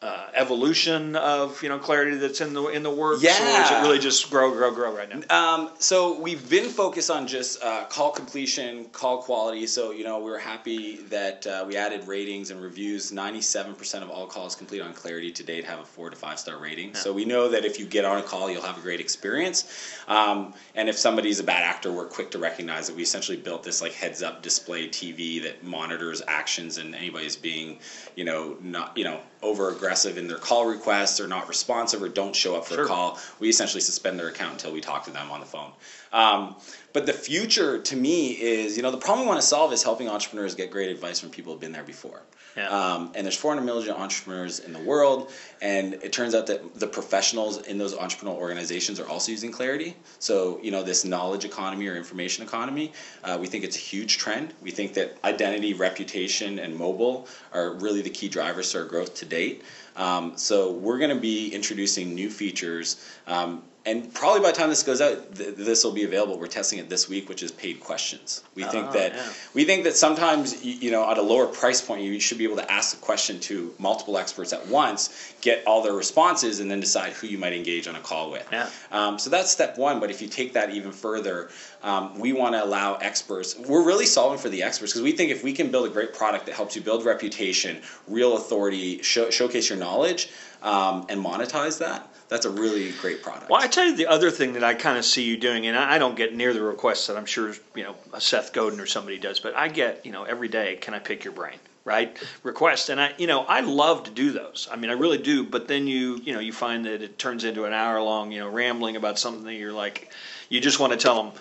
uh, 0.00 0.28
evolution 0.34 1.16
of 1.16 1.60
you 1.60 1.68
know 1.68 1.78
clarity 1.78 2.16
that's 2.16 2.40
in 2.40 2.54
the 2.54 2.66
in 2.68 2.84
the 2.84 2.90
works, 2.90 3.20
or 3.24 3.62
is 3.62 3.70
it 3.70 3.82
really 3.82 3.98
just 3.98 4.30
grow, 4.30 4.52
grow, 4.52 4.70
grow 4.70 4.94
right 4.94 5.08
now? 5.08 5.54
Um, 5.54 5.70
so 5.80 6.18
we've 6.20 6.48
been 6.48 6.68
focused 6.70 7.10
on 7.10 7.26
just 7.26 7.60
uh, 7.64 7.84
call 7.86 8.12
completion, 8.12 8.84
call 8.86 9.22
quality. 9.22 9.66
So 9.66 9.90
you 9.90 10.04
know 10.04 10.20
we 10.20 10.30
are 10.30 10.38
happy 10.38 10.96
that 11.08 11.44
uh, 11.48 11.64
we 11.66 11.76
added 11.76 12.06
ratings 12.06 12.52
and 12.52 12.62
reviews. 12.62 13.10
Ninety-seven 13.10 13.74
percent 13.74 14.04
of 14.04 14.10
all 14.10 14.26
calls 14.26 14.54
complete 14.54 14.80
on 14.82 14.94
Clarity 14.94 15.32
to 15.32 15.42
date 15.42 15.64
have 15.64 15.80
a 15.80 15.84
four 15.84 16.10
to 16.10 16.16
five 16.16 16.38
star 16.38 16.58
rating. 16.58 16.94
So 16.94 17.12
we 17.12 17.24
know 17.24 17.48
that 17.48 17.64
if 17.64 17.80
you 17.80 17.86
get 17.86 18.04
on 18.04 18.18
a 18.18 18.22
call, 18.22 18.48
you'll 18.48 18.62
have 18.62 18.78
a 18.78 18.82
great 18.82 19.00
experience. 19.00 19.64
Um, 20.06 20.54
and 20.76 20.88
if 20.88 20.96
somebody's 20.96 21.40
a 21.40 21.44
bad 21.44 21.64
actor, 21.64 21.92
we're 21.92 22.06
quick 22.06 22.30
to 22.30 22.38
recognize 22.38 22.86
that 22.86 22.94
we 22.94 23.02
essentially 23.02 23.36
built 23.36 23.64
this 23.64 23.82
like 23.82 23.92
heads-up 23.92 24.42
display 24.42 24.86
TV 24.86 25.42
that 25.42 25.64
monitors 25.64 26.22
actions 26.28 26.78
and 26.78 26.94
anybody's 26.94 27.34
being, 27.34 27.80
you 28.14 28.24
know, 28.24 28.56
not 28.60 28.96
you 28.96 29.02
know 29.02 29.20
over 29.42 29.70
aggressive 29.70 30.18
in 30.18 30.26
their 30.28 30.38
call 30.38 30.66
requests 30.66 31.20
or 31.20 31.26
not 31.26 31.48
responsive 31.48 32.02
or 32.02 32.08
don't 32.08 32.34
show 32.34 32.56
up 32.56 32.66
for 32.66 32.74
Sure. 32.74 32.84
a 32.84 32.88
call, 32.88 33.20
we 33.38 33.48
essentially 33.48 33.80
suspend 33.80 34.18
their 34.18 34.28
account 34.28 34.52
until 34.52 34.72
we 34.72 34.80
talk 34.80 35.04
to 35.04 35.10
them 35.10 35.30
on 35.30 35.40
the 35.40 35.46
phone. 35.46 35.72
Um, 36.12 36.56
but 36.98 37.06
the 37.06 37.12
future 37.12 37.78
to 37.78 37.94
me 37.94 38.32
is, 38.32 38.76
you 38.76 38.82
know, 38.82 38.90
the 38.90 38.96
problem 38.96 39.24
we 39.24 39.28
want 39.28 39.40
to 39.40 39.46
solve 39.46 39.72
is 39.72 39.84
helping 39.84 40.08
entrepreneurs 40.08 40.56
get 40.56 40.68
great 40.72 40.90
advice 40.90 41.20
from 41.20 41.30
people 41.30 41.52
who've 41.52 41.60
been 41.60 41.70
there 41.70 41.84
before. 41.84 42.22
Yeah. 42.56 42.68
Um, 42.70 43.12
and 43.14 43.24
there's 43.24 43.36
400 43.36 43.64
million 43.64 43.94
entrepreneurs 43.94 44.58
in 44.58 44.72
the 44.72 44.80
world, 44.80 45.30
and 45.62 45.94
it 45.94 46.12
turns 46.12 46.34
out 46.34 46.48
that 46.48 46.74
the 46.74 46.88
professionals 46.88 47.64
in 47.68 47.78
those 47.78 47.94
entrepreneurial 47.94 48.34
organizations 48.34 48.98
are 48.98 49.06
also 49.06 49.30
using 49.30 49.52
Clarity. 49.52 49.94
So, 50.18 50.58
you 50.60 50.72
know, 50.72 50.82
this 50.82 51.04
knowledge 51.04 51.44
economy 51.44 51.86
or 51.86 51.94
information 51.94 52.44
economy, 52.44 52.92
uh, 53.22 53.38
we 53.40 53.46
think 53.46 53.62
it's 53.62 53.76
a 53.76 53.80
huge 53.80 54.18
trend. 54.18 54.52
We 54.60 54.72
think 54.72 54.94
that 54.94 55.18
identity, 55.22 55.74
reputation, 55.74 56.58
and 56.58 56.74
mobile 56.74 57.28
are 57.52 57.74
really 57.74 58.02
the 58.02 58.10
key 58.10 58.28
drivers 58.28 58.72
to 58.72 58.78
our 58.78 58.84
growth 58.86 59.14
to 59.16 59.24
date. 59.24 59.62
Um, 59.94 60.36
so 60.36 60.72
we're 60.72 60.98
going 60.98 61.14
to 61.14 61.20
be 61.20 61.54
introducing 61.54 62.12
new 62.16 62.28
features. 62.28 63.04
Um, 63.28 63.62
and 63.88 64.12
probably 64.12 64.40
by 64.40 64.50
the 64.50 64.56
time 64.56 64.68
this 64.68 64.82
goes 64.82 65.00
out, 65.00 65.34
th- 65.34 65.54
this 65.56 65.82
will 65.82 65.92
be 65.92 66.04
available. 66.04 66.38
We're 66.38 66.46
testing 66.46 66.78
it 66.78 66.88
this 66.88 67.08
week, 67.08 67.28
which 67.28 67.42
is 67.42 67.50
paid 67.50 67.80
questions. 67.80 68.42
We 68.54 68.64
think 68.64 68.88
Oh, 68.88 68.92
that 68.92 69.14
yeah. 69.14 69.28
we 69.54 69.64
think 69.64 69.84
that 69.84 69.96
sometimes 69.96 70.64
you 70.64 70.90
know 70.90 71.10
at 71.10 71.16
a 71.18 71.22
lower 71.22 71.46
price 71.46 71.80
point, 71.80 72.02
you 72.02 72.20
should 72.20 72.38
be 72.38 72.44
able 72.44 72.56
to 72.56 72.70
ask 72.70 72.96
a 72.96 73.00
question 73.00 73.40
to 73.40 73.74
multiple 73.78 74.18
experts 74.18 74.52
at 74.52 74.66
once, 74.68 75.32
get 75.40 75.64
all 75.66 75.82
their 75.82 75.94
responses, 75.94 76.60
and 76.60 76.70
then 76.70 76.80
decide 76.80 77.12
who 77.14 77.26
you 77.26 77.38
might 77.38 77.52
engage 77.54 77.88
on 77.88 77.96
a 77.96 78.00
call 78.00 78.30
with. 78.30 78.46
Yeah. 78.52 78.68
Um, 78.92 79.18
so 79.18 79.30
that's 79.30 79.50
step 79.50 79.78
one. 79.78 80.00
But 80.00 80.10
if 80.10 80.20
you 80.22 80.28
take 80.28 80.52
that 80.52 80.70
even 80.70 80.92
further, 80.92 81.48
um, 81.82 82.18
we 82.18 82.32
want 82.32 82.54
to 82.54 82.64
allow 82.64 82.96
experts. 82.96 83.56
We're 83.58 83.84
really 83.84 84.06
solving 84.06 84.38
for 84.38 84.48
the 84.50 84.62
experts 84.62 84.92
because 84.92 85.02
we 85.04 85.12
think 85.12 85.30
if 85.30 85.42
we 85.42 85.52
can 85.52 85.70
build 85.70 85.86
a 85.86 85.90
great 85.90 86.12
product 86.12 86.46
that 86.46 86.54
helps 86.54 86.76
you 86.76 86.82
build 86.82 87.04
reputation, 87.04 87.80
real 88.06 88.36
authority, 88.36 89.00
show, 89.02 89.30
showcase 89.30 89.68
your 89.70 89.78
knowledge, 89.78 90.28
um, 90.62 91.06
and 91.08 91.24
monetize 91.24 91.78
that, 91.78 92.08
that's 92.28 92.44
a 92.44 92.50
really 92.50 92.92
great 92.92 93.22
product. 93.22 93.50
Well, 93.50 93.60
I 93.60 93.66
tell 93.66 93.86
you 93.86 93.96
the 93.96 94.06
other 94.06 94.30
thing 94.30 94.52
that 94.52 94.64
I 94.64 94.74
kind 94.74 94.98
of 94.98 95.04
see 95.04 95.24
you 95.24 95.36
doing, 95.36 95.66
and 95.66 95.76
I 95.76 95.98
don't 95.98 96.16
get 96.16 96.34
near 96.34 96.52
the 96.52 96.62
requests 96.62 97.06
that 97.06 97.16
I'm 97.16 97.26
sure 97.26 97.54
you 97.74 97.84
know 97.84 97.96
a 98.12 98.20
Seth 98.20 98.52
Godin 98.52 98.80
or 98.80 98.86
somebody 98.86 99.18
does, 99.18 99.40
but 99.40 99.56
I 99.56 99.68
get 99.68 100.04
you 100.04 100.12
know 100.12 100.24
every 100.24 100.48
day. 100.48 100.76
Can 100.76 100.94
I 100.94 100.98
pick 100.98 101.24
your 101.24 101.32
brain? 101.32 101.58
Right 101.84 102.14
request, 102.42 102.90
and 102.90 103.00
I 103.00 103.14
you 103.16 103.26
know 103.26 103.44
I 103.44 103.60
love 103.60 104.04
to 104.04 104.10
do 104.10 104.32
those. 104.32 104.68
I 104.70 104.76
mean 104.76 104.90
I 104.90 104.94
really 104.94 105.16
do. 105.16 105.42
But 105.42 105.68
then 105.68 105.86
you 105.86 106.16
you 106.22 106.34
know 106.34 106.40
you 106.40 106.52
find 106.52 106.84
that 106.84 107.00
it 107.00 107.18
turns 107.18 107.44
into 107.44 107.64
an 107.64 107.72
hour 107.72 108.02
long 108.02 108.30
you 108.30 108.40
know 108.40 108.48
rambling 108.48 108.96
about 108.96 109.18
something 109.18 109.44
that 109.44 109.54
you're 109.54 109.72
like, 109.72 110.12
you 110.50 110.60
just 110.60 110.80
want 110.80 110.92
to 110.92 110.98
tell 110.98 111.22
them. 111.22 111.32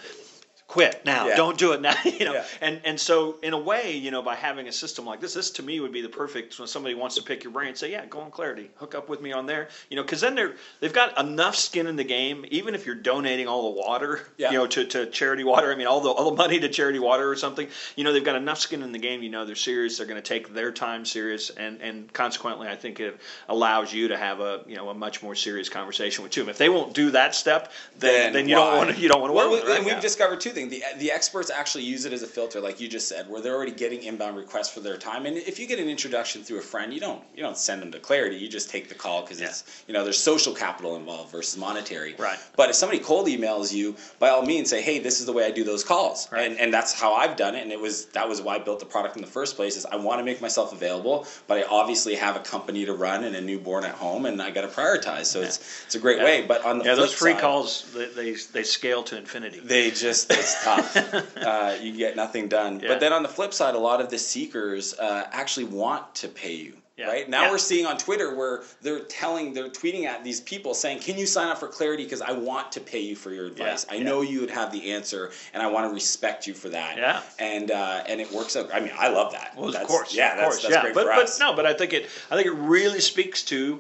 Quit 0.68 1.06
now! 1.06 1.28
Yeah. 1.28 1.38
Don't 1.38 1.58
do 1.58 1.72
it 1.72 1.80
now. 1.82 1.94
You 2.04 2.26
know, 2.26 2.34
Yeah. 2.34 2.46
and 2.60 2.82
and 2.84 3.00
so 3.00 3.38
in 3.42 3.54
a 3.54 3.58
way, 3.58 3.96
you 3.96 4.12
know, 4.12 4.22
by 4.22 4.36
having 4.36 4.68
a 4.68 4.72
system 4.74 5.06
like 5.06 5.22
this, 5.22 5.34
this 5.34 5.52
to 5.52 5.64
me 5.64 5.80
would 5.80 5.94
be 5.94 6.02
the 6.02 6.10
perfect 6.10 6.60
when 6.60 6.68
somebody 6.68 6.94
wants 6.94 7.16
to 7.16 7.24
pick 7.24 7.44
your 7.46 7.54
brain. 7.54 7.70
And 7.70 7.78
say, 7.78 7.90
yeah, 7.92 8.06
go 8.06 8.20
on 8.20 8.32
Clarity, 8.32 8.70
hook 8.76 8.94
up 8.94 9.08
with 9.08 9.22
me 9.22 9.32
on 9.32 9.46
there. 9.46 9.70
You 9.90 9.96
know, 9.96 10.04
because 10.04 10.20
then 10.20 10.36
they're 10.36 10.56
they've 10.82 10.92
got 10.92 11.18
enough 11.18 11.56
skin 11.56 11.88
in 11.88 11.96
the 11.96 12.04
game. 12.04 12.46
Even 12.52 12.76
if 12.76 12.86
you're 12.86 12.96
donating 12.96 13.48
all 13.48 13.74
the 13.74 13.80
water, 13.82 14.28
Yeah. 14.38 14.52
you 14.52 14.58
know, 14.58 14.68
to, 14.68 14.84
to 14.88 15.06
charity 15.06 15.46
water. 15.46 15.72
I 15.72 15.76
mean, 15.76 15.88
all 15.88 16.02
the 16.02 16.10
all 16.10 16.32
the 16.32 16.36
money 16.36 16.60
to 16.60 16.68
charity 16.68 17.00
water 17.00 17.30
or 17.30 17.38
something. 17.38 17.70
You 17.96 18.04
know, 18.04 18.12
they've 18.12 18.24
got 18.26 18.36
enough 18.36 18.58
skin 18.60 18.82
in 18.84 18.92
the 18.92 19.00
game. 19.00 19.24
You 19.24 19.30
know, 19.30 19.46
they're 19.46 19.56
serious. 19.56 19.98
They're 20.00 20.08
going 20.08 20.22
to 20.22 20.28
take 20.28 20.54
their 20.54 20.74
time 20.74 21.06
serious, 21.06 21.50
and 21.50 21.82
and 21.82 22.12
consequently, 22.12 22.68
I 22.68 22.76
think 22.76 23.00
it 23.00 23.18
allows 23.48 23.94
you 23.94 24.10
to 24.10 24.18
have 24.18 24.42
a 24.42 24.64
you 24.68 24.76
know 24.76 24.90
a 24.90 24.94
much 24.94 25.24
more 25.24 25.34
serious 25.36 25.70
conversation 25.70 26.24
with 26.26 26.34
them. 26.34 26.50
If 26.50 26.58
they 26.58 26.68
won't 26.68 26.94
do 26.94 27.12
that 27.12 27.36
step, 27.36 27.72
then 28.00 28.34
then, 28.34 28.50
you 28.50 28.56
don't 28.56 28.76
want 28.76 28.90
to 28.96 29.02
you 29.02 29.08
don't 29.08 29.22
want 29.22 29.30
to 29.32 29.34
Well, 29.36 29.50
work 29.52 29.60
with 29.60 29.62
them. 29.62 29.78
And 29.78 29.86
right? 29.86 29.86
we've 29.86 29.96
Yeah. 29.96 30.02
discovered 30.02 30.42
two 30.42 30.50
things. 30.58 30.72
The, 30.72 30.84
the 30.98 31.12
experts 31.12 31.50
actually 31.50 31.84
use 31.86 32.06
it 32.06 32.14
as 32.14 32.24
a 32.24 32.28
filter, 32.28 32.60
like 32.60 32.80
you 32.82 32.88
just 32.88 33.08
said, 33.08 33.30
where 33.30 33.42
they're 33.42 33.56
already 33.56 33.72
getting 33.72 34.04
inbound 34.04 34.36
requests 34.38 34.70
for 34.70 34.80
their 34.80 34.98
time. 34.98 35.26
And 35.26 35.38
if 35.38 35.60
you 35.60 35.68
get 35.68 35.80
an 35.80 35.88
introduction 35.88 36.44
through 36.44 36.60
a 36.60 36.62
friend, 36.62 36.94
you 36.94 37.00
don't 37.00 37.22
you 37.36 37.44
don't 37.44 37.58
send 37.58 37.82
them 37.82 37.92
to 37.92 38.00
Clarity. 38.00 38.38
You 38.38 38.48
just 38.50 38.70
take 38.70 38.90
the 38.90 38.96
call 38.96 39.22
because 39.22 39.40
it's 39.42 39.84
you 39.88 39.94
know 39.94 40.04
there's 40.04 40.18
social 40.18 40.54
capital 40.54 40.96
involved 40.96 41.32
versus 41.32 41.58
monetary. 41.58 42.16
Right. 42.18 42.40
But 42.56 42.70
if 42.70 42.76
somebody 42.76 43.00
cold 43.00 43.28
emails 43.28 43.72
you, 43.74 43.96
by 44.20 44.30
all 44.30 44.44
means 44.46 44.70
say, 44.70 44.82
hey, 44.82 45.00
this 45.00 45.20
is 45.20 45.26
the 45.26 45.34
way 45.34 45.46
I 45.46 45.52
do 45.52 45.64
those 45.64 45.84
calls, 45.84 46.28
Right. 46.32 46.50
and 46.50 46.60
and 46.60 46.74
that's 46.74 46.94
how 47.00 47.14
I've 47.14 47.36
done 47.38 47.56
it. 47.56 47.64
And 47.64 47.72
it 47.72 47.80
was 47.80 48.06
that 48.08 48.28
was 48.28 48.42
why 48.42 48.56
I 48.56 48.60
built 48.60 48.80
the 48.80 48.86
product 48.86 49.16
in 49.16 49.22
the 49.22 49.28
first 49.28 49.56
place. 49.56 49.76
Is 49.78 49.86
I 49.86 49.96
want 49.98 50.20
to 50.20 50.24
make 50.26 50.42
myself 50.42 50.74
available, 50.74 51.26
but 51.48 51.58
I 51.60 51.64
obviously 51.64 52.16
have 52.16 52.36
a 52.36 52.40
company 52.40 52.86
to 52.86 52.94
run 52.94 53.24
and 53.24 53.36
a 53.36 53.42
newborn 53.42 53.84
at 53.86 53.96
home, 53.96 54.26
and 54.26 54.42
I 54.42 54.52
got 54.52 54.62
to 54.62 54.68
prioritize. 54.68 55.26
So 55.26 55.42
it's 55.42 55.60
it's 55.86 55.96
a 55.96 56.00
great 56.00 56.18
Yeah. 56.18 56.24
way. 56.26 56.46
But 56.48 56.66
on 56.66 56.80
the 56.80 56.86
yeah, 56.86 56.96
those 56.96 57.14
free 57.14 57.34
side- 57.34 57.42
calls 57.42 57.92
they, 57.94 58.06
they 58.08 58.32
they 58.54 58.64
scale 58.64 59.04
to 59.04 59.18
infinity. 59.18 59.60
they 59.60 59.92
just 59.92 60.30
it's 60.56 60.64
tough. 60.64 61.38
uh, 61.38 61.76
you 61.82 61.96
get 61.96 62.16
nothing 62.16 62.48
done. 62.48 62.80
Yeah. 62.80 62.90
But 62.90 63.00
then 63.00 63.14
on 63.14 63.24
the 63.24 63.30
flip 63.30 63.54
side, 63.54 63.76
a 63.76 63.80
lot 63.80 64.02
of 64.02 64.10
the 64.10 64.18
seekers 64.18 64.94
uh, 64.98 65.28
actually 65.32 65.66
want 65.66 66.16
to 66.16 66.28
pay 66.28 66.54
you. 66.54 66.74
Yeah. 66.98 67.10
Right 67.10 67.30
now, 67.30 67.44
Yeah. 67.44 67.52
we're 67.52 67.60
seeing 67.60 67.86
on 67.86 68.00
Twitter 68.00 68.34
where 68.36 68.64
they're 68.82 69.02
telling, 69.02 69.54
they're 69.54 69.70
tweeting 69.70 70.06
at 70.06 70.24
these 70.24 70.42
people 70.42 70.74
saying, 70.74 71.00
"Can 71.02 71.16
you 71.16 71.28
sign 71.28 71.48
up 71.48 71.60
for 71.60 71.68
Clarity? 71.68 72.04
Because 72.04 72.24
I 72.24 72.32
want 72.32 72.72
to 72.72 72.80
pay 72.80 73.02
you 73.02 73.16
for 73.16 73.32
your 73.32 73.46
advice. 73.46 73.86
I 73.88 73.96
yeah. 73.96 74.04
know 74.04 74.22
you 74.22 74.40
would 74.40 74.50
have 74.50 74.72
the 74.72 74.94
answer, 74.94 75.30
and 75.54 75.62
I 75.62 75.68
want 75.68 75.88
to 75.88 75.94
respect 75.94 76.48
you 76.48 76.56
for 76.56 76.70
that." 76.70 76.98
Yeah. 76.98 77.22
And 77.38 77.70
uh, 77.70 78.04
and 78.08 78.20
it 78.20 78.32
works 78.32 78.56
out. 78.56 78.74
I 78.74 78.80
mean, 78.80 78.94
I 78.98 79.10
love 79.10 79.34
that. 79.34 79.56
Well, 79.56 79.70
of 79.76 79.88
course, 79.88 80.16
Yeah, 80.16 80.32
of 80.32 80.38
that's, 80.38 80.48
course, 80.48 80.62
that's 80.64 80.74
yeah. 80.74 80.82
great 80.82 80.96
but, 80.96 81.06
but 81.06 81.38
no, 81.40 81.56
but 81.56 81.68
I 81.68 81.74
think 81.76 81.94
it, 81.94 82.10
I 82.32 82.36
think 82.36 82.48
it 82.48 82.54
really 82.54 83.00
speaks 83.00 83.44
to, 83.44 83.80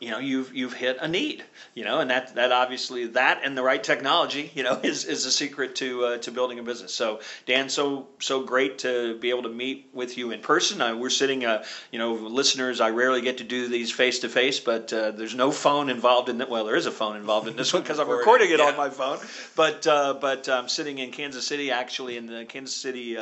you 0.00 0.10
know, 0.10 0.18
you've 0.18 0.54
you've 0.54 0.72
hit 0.72 0.98
a 1.00 1.08
need, 1.08 1.44
you 1.74 1.84
know, 1.84 2.00
and 2.00 2.10
that 2.10 2.34
that 2.34 2.52
obviously 2.52 3.06
that 3.08 3.42
and 3.44 3.56
the 3.56 3.62
right 3.62 3.82
technology, 3.82 4.50
you 4.54 4.62
know, 4.62 4.80
is 4.82 5.04
is 5.04 5.24
the 5.24 5.30
secret 5.30 5.76
to 5.76 6.04
uh, 6.04 6.18
to 6.18 6.30
building 6.30 6.58
a 6.58 6.62
business. 6.62 6.94
So 6.94 7.20
Dan, 7.46 7.68
so 7.68 8.08
so 8.20 8.42
great 8.42 8.78
to 8.78 9.18
be 9.18 9.30
able 9.30 9.44
to 9.44 9.48
meet 9.48 9.90
with 9.92 10.18
you 10.18 10.30
in 10.30 10.40
person. 10.40 10.80
Uh, 10.80 10.96
we're 10.96 11.10
sitting, 11.10 11.44
uh, 11.44 11.64
you 11.90 11.98
know, 11.98 12.14
listeners. 12.14 12.80
I 12.80 12.90
rarely 12.90 13.20
get 13.20 13.38
to 13.38 13.44
do 13.44 13.68
these 13.68 13.90
face 13.90 14.20
to 14.20 14.28
face, 14.28 14.60
but 14.60 14.92
uh, 14.92 15.12
there's 15.12 15.34
no 15.34 15.50
phone 15.50 15.90
involved 15.90 16.28
in 16.28 16.38
that 16.38 16.50
Well, 16.50 16.64
there 16.64 16.76
is 16.76 16.86
a 16.86 16.92
phone 16.92 17.16
involved 17.16 17.48
in 17.48 17.56
this 17.56 17.72
one 17.72 17.82
because 17.82 17.98
I'm 17.98 18.08
recording 18.08 18.50
it 18.50 18.60
on 18.60 18.76
my 18.76 18.90
phone. 18.90 19.18
But 19.56 19.86
uh, 19.86 20.14
but 20.14 20.48
I'm 20.48 20.68
sitting 20.68 20.98
in 20.98 21.10
Kansas 21.10 21.46
City, 21.46 21.70
actually 21.70 22.16
in 22.16 22.26
the 22.26 22.44
Kansas 22.44 22.76
City 22.76 23.16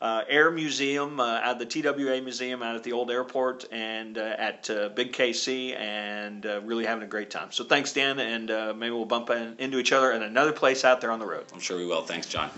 uh, 0.00 0.22
Air 0.28 0.50
Museum, 0.50 1.20
uh, 1.20 1.40
at 1.42 1.58
the 1.58 1.66
TWA 1.66 2.20
Museum, 2.22 2.62
out 2.62 2.74
at 2.74 2.82
the 2.82 2.92
old 2.92 3.10
airport, 3.10 3.64
and 3.70 4.16
uh, 4.16 4.34
at 4.38 4.70
uh, 4.70 4.88
Big 4.90 5.12
KC, 5.12 5.78
and 5.78 6.46
uh, 6.46 6.60
really 6.62 6.86
having 6.86 7.04
a 7.04 7.06
great 7.06 7.30
time. 7.30 7.48
So 7.50 7.64
thanks, 7.64 7.92
Dan, 7.92 8.18
and 8.18 8.50
uh, 8.50 8.74
maybe 8.76 8.92
we'll 8.92 9.04
bump 9.04 9.30
in, 9.30 9.54
into 9.58 9.78
each 9.78 9.92
other 9.92 10.12
in 10.12 10.22
another 10.22 10.52
place 10.52 10.84
out 10.84 11.00
there 11.00 11.10
on 11.10 11.18
the 11.18 11.26
road. 11.26 11.44
I'm 11.52 11.60
sure 11.60 11.76
we 11.76 11.86
will. 11.86 12.02
Thanks, 12.02 12.26
John. 12.26 12.50